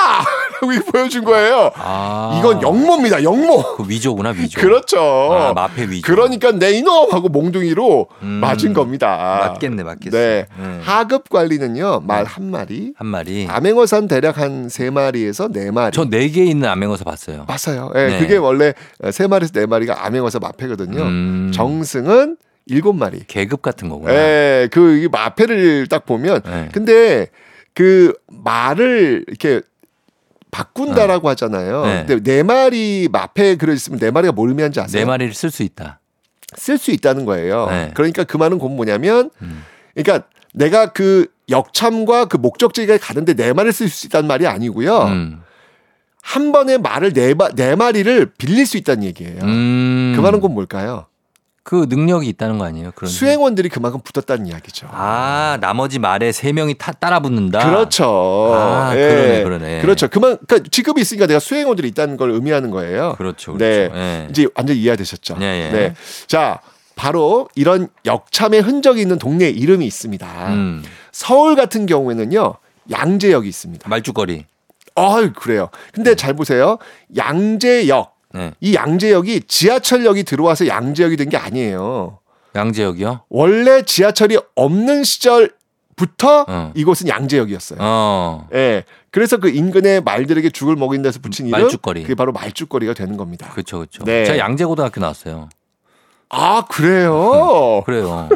[0.60, 1.70] 라고 보여준 거예요.
[1.76, 2.36] 아.
[2.38, 3.22] 이건 영모입니다.
[3.22, 3.76] 영모.
[3.76, 4.60] 그 위조구나, 위조.
[4.60, 4.98] 그렇죠.
[5.32, 6.02] 아, 마패 위조.
[6.04, 8.26] 그러니까 내 이놈 하고 몽둥이로 음.
[8.42, 9.38] 맞은 겁니다.
[9.48, 10.16] 맞겠네, 맞겠어.
[10.16, 10.46] 네.
[10.58, 10.80] 네.
[10.82, 12.00] 하급 관리는요.
[12.04, 12.92] 말 한 마리.
[12.98, 13.46] 한 마리.
[13.48, 15.92] 암행어산 대략 한 세 마리에서 네 마리.
[15.92, 17.46] 저 네 개 있는 암행어사 봤어요.
[17.46, 17.90] 맞아요.
[17.94, 18.18] 예, 네.
[18.18, 18.74] 그게 원래
[19.12, 21.00] 세 마리에서 네 마리가 암행어사 마패거든요.
[21.02, 21.50] 음.
[21.54, 22.36] 정승은
[22.68, 23.24] 일곱 마리.
[23.26, 24.14] 계급 같은 거구나.
[24.14, 26.68] 예, 그이 마패를 딱 보면 네.
[26.72, 27.28] 근데
[27.74, 29.62] 그 말을 이렇게
[30.50, 31.84] 바꾼다라고 하잖아요.
[31.84, 32.04] 네.
[32.06, 35.00] 근데 네 마리 마패 그려 있으면 네 마리가 뭘 의미하는지 아세요?
[35.00, 36.00] 네 마리를 쓸 수 있다.
[36.56, 37.66] 쓸 수 있다는 거예요.
[37.68, 37.90] 네.
[37.94, 39.64] 그러니까 그 말은 곧 뭐냐면 음.
[39.94, 45.02] 그러니까 내가 그 역참과 그 목적지에 가는데 네 마리를 쓸 수 있다는 말이 아니고요.
[45.04, 45.42] 음.
[46.22, 49.40] 한 번에 말을 네, 마, 네 마리를 빌릴 수 있다는 얘기예요.
[49.42, 50.12] 음.
[50.14, 51.06] 그 말은 곧 뭘까요?
[51.68, 52.92] 그 능력이 있다는 거 아니에요?
[52.94, 54.88] 그런 수행원들이 그만큼 붙었다는 이야기죠.
[54.90, 57.68] 아 나머지 말에 세 명이 타, 따라 붙는다.
[57.68, 58.54] 그렇죠.
[58.54, 58.98] 아, 예.
[58.98, 59.80] 그러네, 그러네.
[59.82, 60.08] 그렇죠.
[60.08, 63.16] 그만, 그러니까 직급이 있으니까 내가 수행원들이 있다는 걸 의미하는 거예요.
[63.18, 63.58] 그렇죠.
[63.58, 63.88] 네.
[63.88, 63.96] 그렇죠.
[63.98, 64.26] 예.
[64.30, 65.36] 이제 완전 히 이해되셨죠.
[65.42, 65.70] 예, 예.
[65.70, 65.94] 네.
[66.26, 66.60] 자,
[66.94, 70.26] 바로 이런 역참의 흔적이 있는 동네 이름이 있습니다.
[70.54, 70.82] 음.
[71.12, 72.54] 서울 같은 경우에는요,
[72.90, 73.86] 양재역이 있습니다.
[73.90, 74.46] 말죽거리.
[74.94, 75.68] 아, 그래요.
[75.92, 76.78] 근데 잘 보세요.
[77.14, 78.17] 양재역.
[78.34, 78.52] 네.
[78.60, 82.18] 이 양재역이 지하철역이 들어와서 양재역이 된 게 아니에요.
[82.54, 83.22] 양재역이요?
[83.28, 86.72] 원래 지하철이 없는 시절부터 어.
[86.74, 87.78] 이곳은 양재역이었어요.
[87.80, 88.48] 어.
[88.54, 88.84] 예.
[89.10, 92.02] 그래서 그 인근의 말들에게 죽을 먹인 데서 붙인 이름 말죽거리.
[92.02, 93.48] 그게 바로 말죽거리가 되는 겁니다.
[93.52, 94.04] 그렇죠, 그렇죠.
[94.04, 94.24] 네.
[94.24, 95.48] 제가 양재고등학교 나왔어요.
[96.30, 97.82] 아, 그래요?
[97.86, 98.28] 그래요.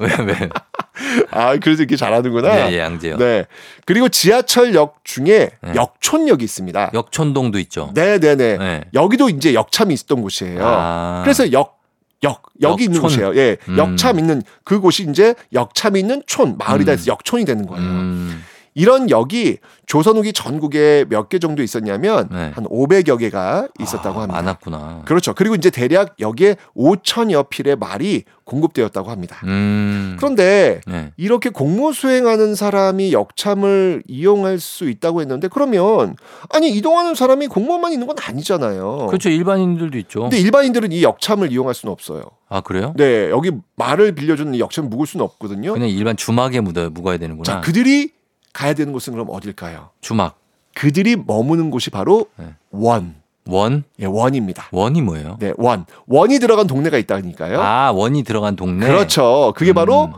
[0.00, 0.48] 왜 왜?
[1.30, 2.54] 아, 그래서 이렇게 잘하는구나.
[2.54, 3.18] 네, 예, 양재역.
[3.18, 3.46] 네.
[3.86, 5.72] 그리고 지하철역 중에 네.
[5.74, 6.90] 역촌역이 있습니다.
[6.94, 7.90] 역촌동도 있죠.
[7.94, 8.58] 네, 네, 네.
[8.58, 8.84] 네.
[8.94, 10.60] 여기도 이제 역참이 있었던 곳이에요.
[10.62, 11.20] 아.
[11.24, 11.80] 그래서 역,
[12.22, 13.00] 역, 역이 있는.
[13.00, 13.34] 곳이에요.
[13.36, 13.56] 예.
[13.68, 13.78] 음.
[13.78, 17.84] 역참 있는 그곳이 이제 역참이 있는 촌, 마을이다 해서 역촌이 되는 거예요.
[17.84, 18.44] 음.
[18.74, 22.50] 이런 역이 조선 후기 전국에 몇 개 정도 있었냐면 네.
[22.54, 24.40] 한 500여 개가 있었다고 아, 합니다.
[24.42, 25.02] 많았구나.
[25.04, 25.34] 그렇죠.
[25.34, 29.36] 그리고 이제 대략 여기에 5천여 필의 말이 공급되었다고 합니다.
[29.44, 30.16] 음.
[30.18, 31.12] 그런데 네.
[31.16, 36.16] 이렇게 공무 수행하는 사람이 역참을 이용할 수 있다고 했는데 그러면
[36.50, 39.06] 아니 이동하는 사람이 공무원만 있는 건 아니잖아요.
[39.08, 39.28] 그렇죠.
[39.30, 40.22] 일반인들도 있죠.
[40.22, 42.22] 근데 일반인들은 이 역참을 이용할 수는 없어요.
[42.48, 42.92] 아, 그래요?
[42.96, 45.72] 네, 여기 말을 빌려주는 이 역참을 묵을 수는 없거든요.
[45.72, 46.90] 그냥 일반 주막에 묵어요.
[46.90, 47.44] 묵어야 되는구나.
[47.44, 48.10] 자, 그들이
[48.52, 49.90] 가야 되는 곳은 그럼 어딜까요?
[50.00, 50.38] 주막.
[50.74, 52.46] 그들이 머무는 곳이 바로 네.
[52.70, 53.16] 원.
[53.46, 53.84] 원?
[53.98, 54.68] 예, 원입니다.
[54.70, 55.36] 원이 뭐예요?
[55.40, 55.84] 네, 원.
[56.06, 57.60] 원이 들어간 동네가 있다니까요.
[57.60, 58.86] 아, 원이 들어간 동네.
[58.86, 59.52] 그렇죠.
[59.56, 60.12] 그게 바로 음.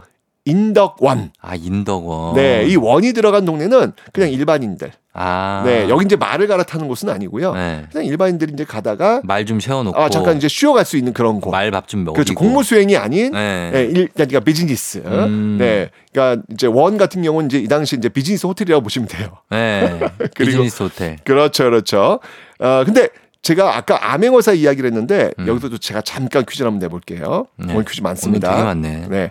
[0.45, 1.31] 인덕원.
[1.41, 2.35] 아, 인덕원.
[2.35, 4.93] 네, 이 원이 들어간 동네는 그냥 일반인들.
[5.17, 5.63] 아.
[5.65, 7.55] 네, 여기 이제 말을 갈아타는 곳은 아니고요.
[7.55, 7.87] 네.
[7.93, 9.99] 그냥 일반인들이 이제 가다가 말 좀 세워놓고.
[9.99, 11.51] 아, 잠깐 이제 쉬어갈 수 있는 그런 곳.
[11.51, 12.15] 말 밥 좀 먹이고.
[12.15, 12.35] 그렇죠.
[12.35, 13.71] 공무 수행이 아닌 네.
[13.73, 14.99] 네, 일, 그러니까 비즈니스.
[15.07, 15.57] 음.
[15.59, 15.89] 네.
[16.13, 19.39] 그러니까 이제 원 같은 경우는 이제 이 당시 이제 비즈니스 호텔이라고 보시면 돼요.
[19.51, 19.99] 네.
[20.35, 21.17] 그리고- 비즈니스 호텔.
[21.25, 21.65] 그렇죠.
[21.65, 22.21] 그렇죠.
[22.59, 23.09] 어, 근데
[23.43, 25.47] 제가 아까 암행어사 이야기를 했는데 음.
[25.47, 27.47] 여기서도 제가 잠깐 퀴즈를 한번 내볼게요.
[27.57, 27.73] 네.
[27.73, 28.49] 오늘 퀴즈 많습니다.
[28.49, 29.07] 오늘 되게 많네.
[29.09, 29.31] 네.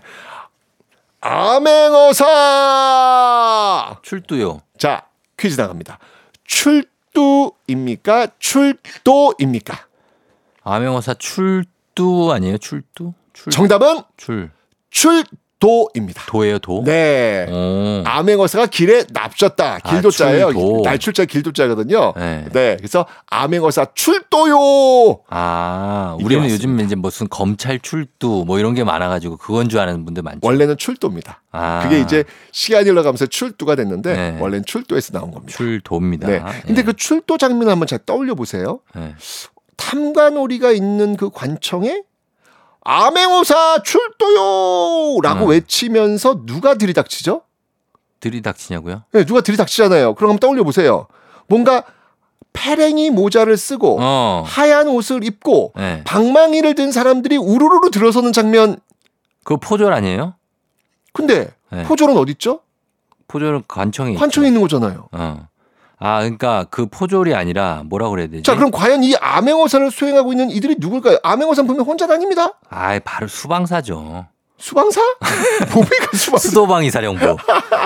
[1.25, 2.25] 암행어사!
[4.01, 4.61] 출두요.
[4.77, 5.07] 자,
[5.37, 5.97] 퀴즈 나갑니다.
[6.43, 8.27] 출두입니까?
[8.39, 9.87] 출도입니까?
[10.63, 12.57] 암행어사 출두 아니에요?
[12.57, 13.13] 출두?
[13.31, 13.51] 출.
[13.51, 14.51] 정답은 출.
[15.63, 16.23] 출도입니다.
[16.27, 16.83] 도예요, 도?
[16.85, 17.47] 네.
[17.49, 18.03] 오.
[18.05, 19.75] 암행어사가 길에 납셨다.
[19.75, 20.51] 아, 길도자예요.
[20.51, 20.81] 출도.
[20.83, 22.13] 날출자 길도자거든요.
[22.17, 22.45] 네.
[22.51, 22.75] 네.
[22.77, 25.21] 그래서 암행어사 출도요.
[25.29, 26.49] 아, 우리는.
[26.49, 30.39] 요즘 이제 무슨 검찰 출두 뭐 이런 게 많아가지고 그건 줄 아는 분들 많죠.
[30.43, 31.41] 원래는 출도입니다.
[31.51, 34.37] 아, 그게 이제 시간이 흘러가면서 출두가 됐는데 네.
[34.39, 35.55] 원래는 출도에서 나온 겁니다.
[35.55, 36.27] 출도입니다.
[36.27, 36.41] 네.
[36.65, 38.81] 근데 그 출도 장면 한번 잘 떠올려 보세요.
[38.95, 39.15] 네.
[39.77, 42.03] 탐관오리가 있는 그 관청에
[42.85, 45.49] 암행어사 출도요 라고 음.
[45.49, 47.41] 외치면서 누가 들이닥치죠?
[48.19, 49.03] 들이닥치냐고요?
[49.11, 50.15] 네, 누가 들이닥치잖아요.
[50.15, 51.07] 그럼 한번 떠올려 보세요.
[51.47, 51.83] 뭔가
[52.53, 54.43] 패랭이 모자를 쓰고 어.
[54.45, 56.03] 하얀 옷을 입고 네.
[56.05, 58.77] 방망이를 든 사람들이 우르르르 들어서는 장면.
[59.43, 60.35] 그 포졸 아니에요?
[61.11, 61.83] 근데 네.
[61.83, 62.61] 포졸은 어디 있죠?
[63.27, 64.49] 포졸은 관청에 관청에 있죠.
[64.49, 65.09] 있는 거잖아요.
[65.11, 65.47] 어.
[66.05, 68.43] 아, 그러니까 그 포졸이 아니라 뭐라 그래야 되지?
[68.43, 71.19] 자, 그럼 과연 이 암행어사를 수행하고 있는 이들이 누굴까요?
[71.23, 72.59] 암행어사는 분명 혼자 다닙니다.
[72.69, 74.25] 아, 바로 수방사죠.
[74.57, 74.99] 수방사?
[75.73, 76.49] 뭡니까 수방사?
[76.49, 77.37] 수도방위 사령부.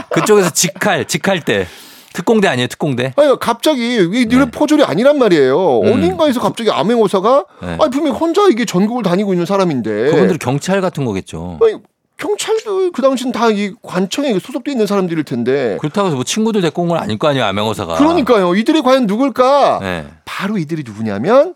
[0.09, 1.67] 그쪽에서 직할, 직할 때
[2.13, 3.13] 특공대 아니에요, 특공대?
[3.15, 4.51] 아니 갑자기 이들의 네.
[4.51, 5.81] 포졸이 아니란 말이에요.
[5.81, 5.93] 음.
[5.93, 7.77] 어딘가에서 갑자기 암행어사가 네.
[7.79, 10.09] 아니 분명 히 혼자 이게 전국을 다니고 있는 사람인데.
[10.09, 11.59] 그분들 경찰 같은 거겠죠.
[11.61, 11.75] 아니,
[12.17, 15.77] 경찰도 그 당시는 다 이 관청에 소속돼 있는 사람들일 텐데.
[15.79, 17.95] 그렇다고 해서 뭐 친구들 데리고 온 건 아닐 거 아니에요, 암행어사가.
[17.95, 18.55] 그러니까요.
[18.55, 19.79] 이들이 과연 누굴까?
[19.81, 20.07] 네.
[20.25, 21.55] 바로 이들이 누구냐면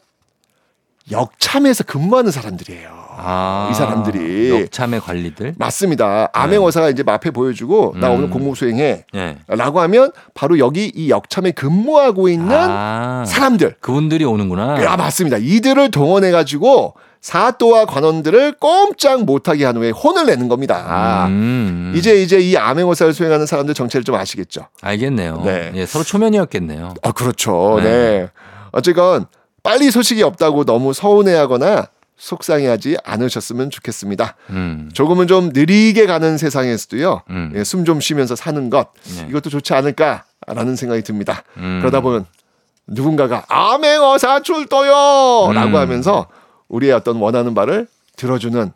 [1.12, 3.01] 역참에서 근무하는 사람들이에요.
[3.24, 4.49] 아, 이 사람들이.
[4.62, 5.55] 역참의 관리들.
[5.57, 6.30] 맞습니다.
[6.34, 8.16] 암행어사가 이제 앞에 보여주고 나 음.
[8.18, 9.05] 오늘 공무 수행해.
[9.14, 9.38] 예.
[9.47, 13.76] 라고 하면 바로 여기 이 역참에 근무하고 있는 아, 사람들.
[13.82, 14.78] 그분들이 오는구나.
[14.88, 15.38] 아, 맞습니다.
[15.39, 21.28] 이들을 동원해 가지고 사또와 관원들을 꼼짝 못하게 한 후에 혼을 내는 겁니다.
[21.28, 24.66] 음, 이제 이제 이 암행어사를 수행하는 사람들 정체를 좀 아시겠죠?
[24.82, 25.42] 알겠네요.
[25.46, 25.72] 네.
[25.76, 26.96] 예, 서로 초면이었겠네요.
[27.04, 27.80] 아 그렇죠.
[27.82, 27.84] 네.
[27.84, 28.30] 네.
[28.72, 29.28] 어쨌건
[29.62, 34.36] 빨리 소식이 없다고 너무 서운해하거나 속상해하지 않으셨으면 좋겠습니다.
[34.50, 37.22] 음, 조금은 좀 느리게 가는 세상에서도요.
[37.30, 37.52] 음.
[37.56, 39.28] 예, 숨좀 쉬면서 사는 것 네.
[39.30, 41.44] 이것도 좋지 않을까라는 생각이 듭니다.
[41.58, 41.80] 음.
[41.82, 42.26] 그러다 보면
[42.88, 45.76] 누군가가 암행어사 출도요라고 음.
[45.76, 46.28] 하면서
[46.72, 48.72] 우리의 어떤 원하는 바를 들어주는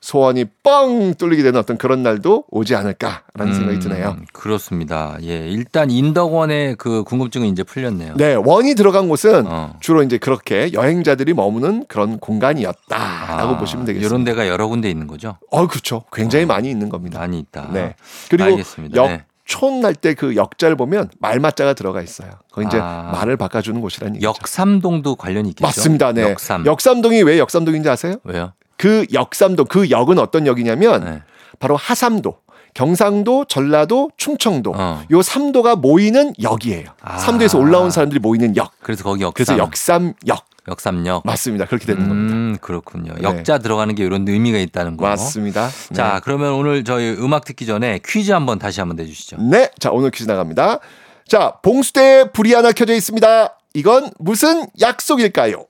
[0.00, 4.16] 소원이 뻥 뚫리게 되는 어떤 그런 날도 오지 않을까라는 생각이 드네요.
[4.18, 5.18] 음, 그렇습니다.
[5.22, 8.14] 예, 일단 인덕원의 그 궁금증은 이제 풀렸네요.
[8.16, 9.76] 네, 원이 들어간 곳은 어.
[9.80, 14.06] 주로 이제 그렇게 여행자들이 머무는 그런 공간이었다라고 보시면 되겠습니다.
[14.08, 15.36] 이런 데가 여러 군데 있는 거죠?
[15.50, 16.04] 어, 그렇죠.
[16.12, 17.18] 굉장히 많이 있는 겁니다.
[17.18, 17.68] 많이 있다.
[17.70, 17.94] 네.
[18.30, 19.06] 그리고 알겠습니다.
[19.06, 19.24] 네.
[19.50, 22.30] 역촌 날 때 그 역자를 보면 말맞자가 들어가 있어요.
[22.52, 23.10] 거기 이제 아.
[23.12, 24.28] 말을 바꿔주는 곳이라는 얘기죠.
[24.28, 25.66] 역삼동도 관련이 있겠죠?
[25.66, 26.12] 맞습니다.
[26.12, 26.22] 네.
[26.22, 26.66] 역삼.
[26.66, 28.16] 역삼동이 왜 역삼동인지 아세요?
[28.24, 28.52] 왜요?
[28.76, 31.22] 그 역삼동 그 역은 어떤 역이냐면 네.
[31.58, 32.36] 바로 하삼도,
[32.74, 35.02] 경상도, 전라도, 충청도 어.
[35.10, 36.86] 요 삼도가 모이는 역이에요.
[37.02, 37.18] 아.
[37.18, 38.72] 삼도에서 올라온 사람들이 모이는 역.
[38.82, 39.32] 그래서 거기 역삼.
[39.34, 41.22] 그래서 역삼역 역삼역.
[41.24, 41.66] 맞습니다.
[41.66, 42.34] 그렇게 되는 겁니다.
[42.34, 43.14] 음, 그렇군요.
[43.14, 43.22] 네.
[43.22, 45.06] 역자 들어가는 게 이런 의미가 있다는 거.
[45.06, 45.68] 맞습니다.
[45.92, 46.20] 자, 네.
[46.22, 49.38] 그러면 오늘 저희 음악 듣기 전에 퀴즈 한번 다시 한번 내주시죠.
[49.42, 49.70] 네.
[49.78, 50.78] 자, 오늘 퀴즈 나갑니다.
[51.26, 53.58] 자, 봉수대에 불이 하나 켜져 있습니다.
[53.74, 55.66] 이건 무슨 약속일까요?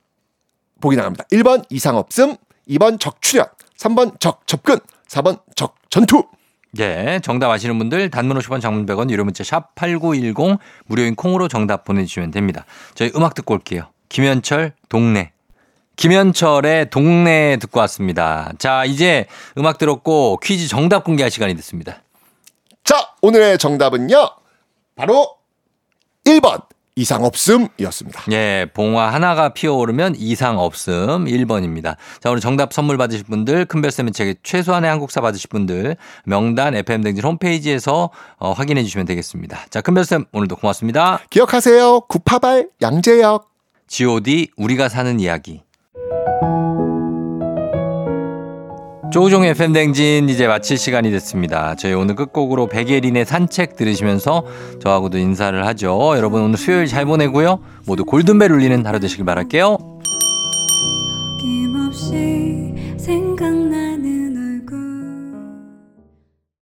[0.81, 1.25] 보기 나갑니다.
[1.33, 2.37] 1번 이상 없음,
[2.69, 3.47] 2번 적출연,
[3.79, 4.79] 3번 적 접근,
[5.09, 6.25] 4번 적 전투.
[6.79, 11.85] 예, 정답 아시는 분들 단문 50원 장문 100원 유료 문자 샵 8910 무료인 콩으로 정답
[11.85, 12.65] 보내주시면 됩니다.
[12.95, 13.89] 저희 음악 듣고 올게요.
[14.11, 15.33] 김현철 동네.
[15.97, 18.53] 김현철의 동네 듣고 왔습니다.
[18.59, 22.03] 자, 이제 음악 들었고 퀴즈 정답 공개할 시간이 됐습니다.
[22.85, 24.31] 자, 오늘의 정답은요.
[24.97, 25.37] 바로
[26.25, 26.63] 1번
[26.97, 28.25] 이상 없음이었습니다.
[28.33, 31.97] 예, 봉화 하나가 피어오르면 이상 없음 1번입니다.
[32.21, 38.11] 자, 오늘 정답 선물 받으실 분들, 큰별쌤의 책에 최소한의 한국사 받으실 분들, 명단 FM댕진 홈페이지에서
[38.39, 39.67] 어, 확인해 주시면 되겠습니다.
[39.71, 41.21] 자, 큰별쌤 오늘도 고맙습니다.
[41.31, 42.01] 기억하세요.
[42.09, 43.50] 구파발 양재역.
[43.91, 45.63] GOD 우리가 사는 이야기.
[49.13, 51.75] 조우종의 팬댕진 이제 마칠 시간이 됐습니다.
[51.75, 54.45] 저희 오늘 끝곡으로 백예린의 산책 들으시면서
[54.81, 56.13] 저하고도 인사를 하죠.
[56.15, 57.59] 여러분 오늘 수요일 잘 보내고요.
[57.85, 59.77] 모두 골든벨 울리는 하루 되시길 바랄게요.